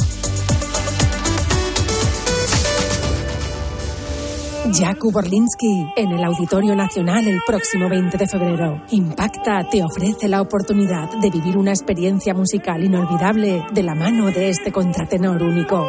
[4.71, 8.81] Jakub Orlinsky en el Auditorio Nacional el próximo 20 de febrero.
[8.91, 14.51] Impacta te ofrece la oportunidad de vivir una experiencia musical inolvidable de la mano de
[14.51, 15.89] este contratenor único.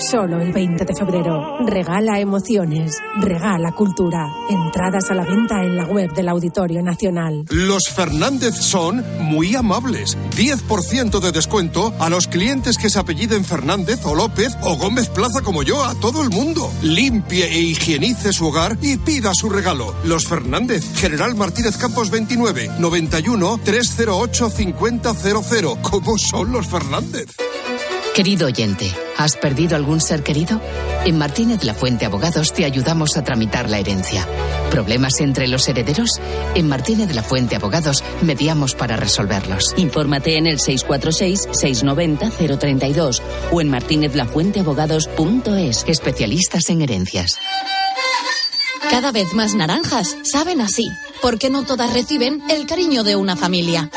[0.00, 1.58] Solo el 20 de febrero.
[1.66, 4.32] Regala emociones, regala cultura.
[4.48, 7.44] Entradas a la venta en la web del Auditorio Nacional.
[7.50, 10.16] Los Fernández son muy amables.
[10.36, 15.42] 10% de descuento a los clientes que se apelliden Fernández o López o Gómez Plaza
[15.42, 16.72] como yo, a todo el mundo.
[16.80, 19.94] Limpie e higienice su hogar y pida su regalo.
[20.04, 25.82] Los Fernández, General Martínez Campos 29, 91 308 5000.
[25.82, 27.36] ¿Cómo son los Fernández?
[28.20, 30.60] Querido oyente, ¿has perdido algún ser querido?
[31.06, 34.28] En Martínez La Fuente Abogados te ayudamos a tramitar la herencia.
[34.70, 36.20] ¿Problemas entre los herederos?
[36.54, 39.72] En Martínez La Fuente Abogados mediamos para resolverlos.
[39.78, 45.84] Infórmate en el 646-690-032 o en martinezlafuenteabogados.es.
[45.88, 47.38] Especialistas en herencias.
[48.90, 50.90] Cada vez más naranjas saben así,
[51.22, 53.90] porque no todas reciben el cariño de una familia.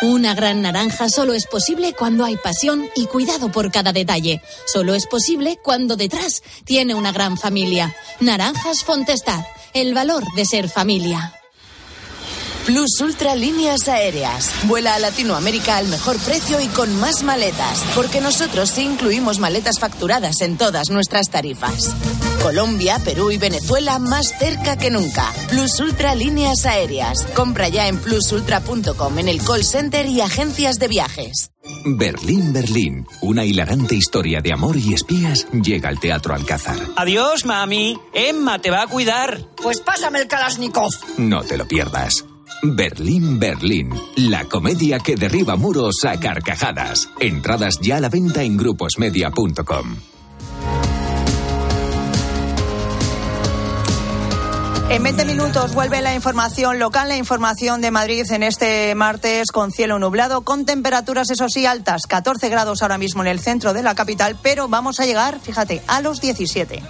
[0.00, 4.40] Una gran naranja solo es posible cuando hay pasión y cuidado por cada detalle.
[4.72, 7.96] Solo es posible cuando detrás tiene una gran familia.
[8.20, 9.44] Naranjas Fontestad,
[9.74, 11.34] el valor de ser familia.
[12.64, 14.52] Plus Ultra Líneas Aéreas.
[14.64, 19.80] Vuela a Latinoamérica al mejor precio y con más maletas, porque nosotros sí incluimos maletas
[19.80, 21.94] facturadas en todas nuestras tarifas.
[22.38, 25.32] Colombia, Perú y Venezuela más cerca que nunca.
[25.48, 27.24] Plus Ultra Líneas Aéreas.
[27.34, 31.50] Compra ya en plusultra.com en el call center y agencias de viajes.
[31.84, 33.06] Berlín, Berlín.
[33.20, 36.78] Una hilarante historia de amor y espías llega al Teatro Alcázar.
[36.96, 37.98] Adiós, mami.
[38.14, 39.40] Emma te va a cuidar.
[39.62, 40.90] Pues pásame el Kalashnikov.
[41.18, 42.24] No te lo pierdas.
[42.62, 43.90] Berlín, Berlín.
[44.16, 47.08] La comedia que derriba muros a carcajadas.
[47.20, 49.96] Entradas ya a la venta en gruposmedia.com.
[54.90, 59.70] En 20 minutos vuelve la información local, la información de Madrid en este martes con
[59.70, 63.82] cielo nublado, con temperaturas, eso sí, altas, 14 grados ahora mismo en el centro de
[63.82, 66.82] la capital, pero vamos a llegar, fíjate, a los 17.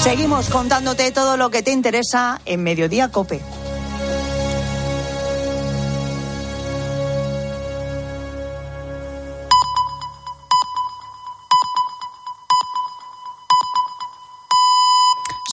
[0.00, 3.40] Seguimos contándote todo lo que te interesa en Mediodía Cope.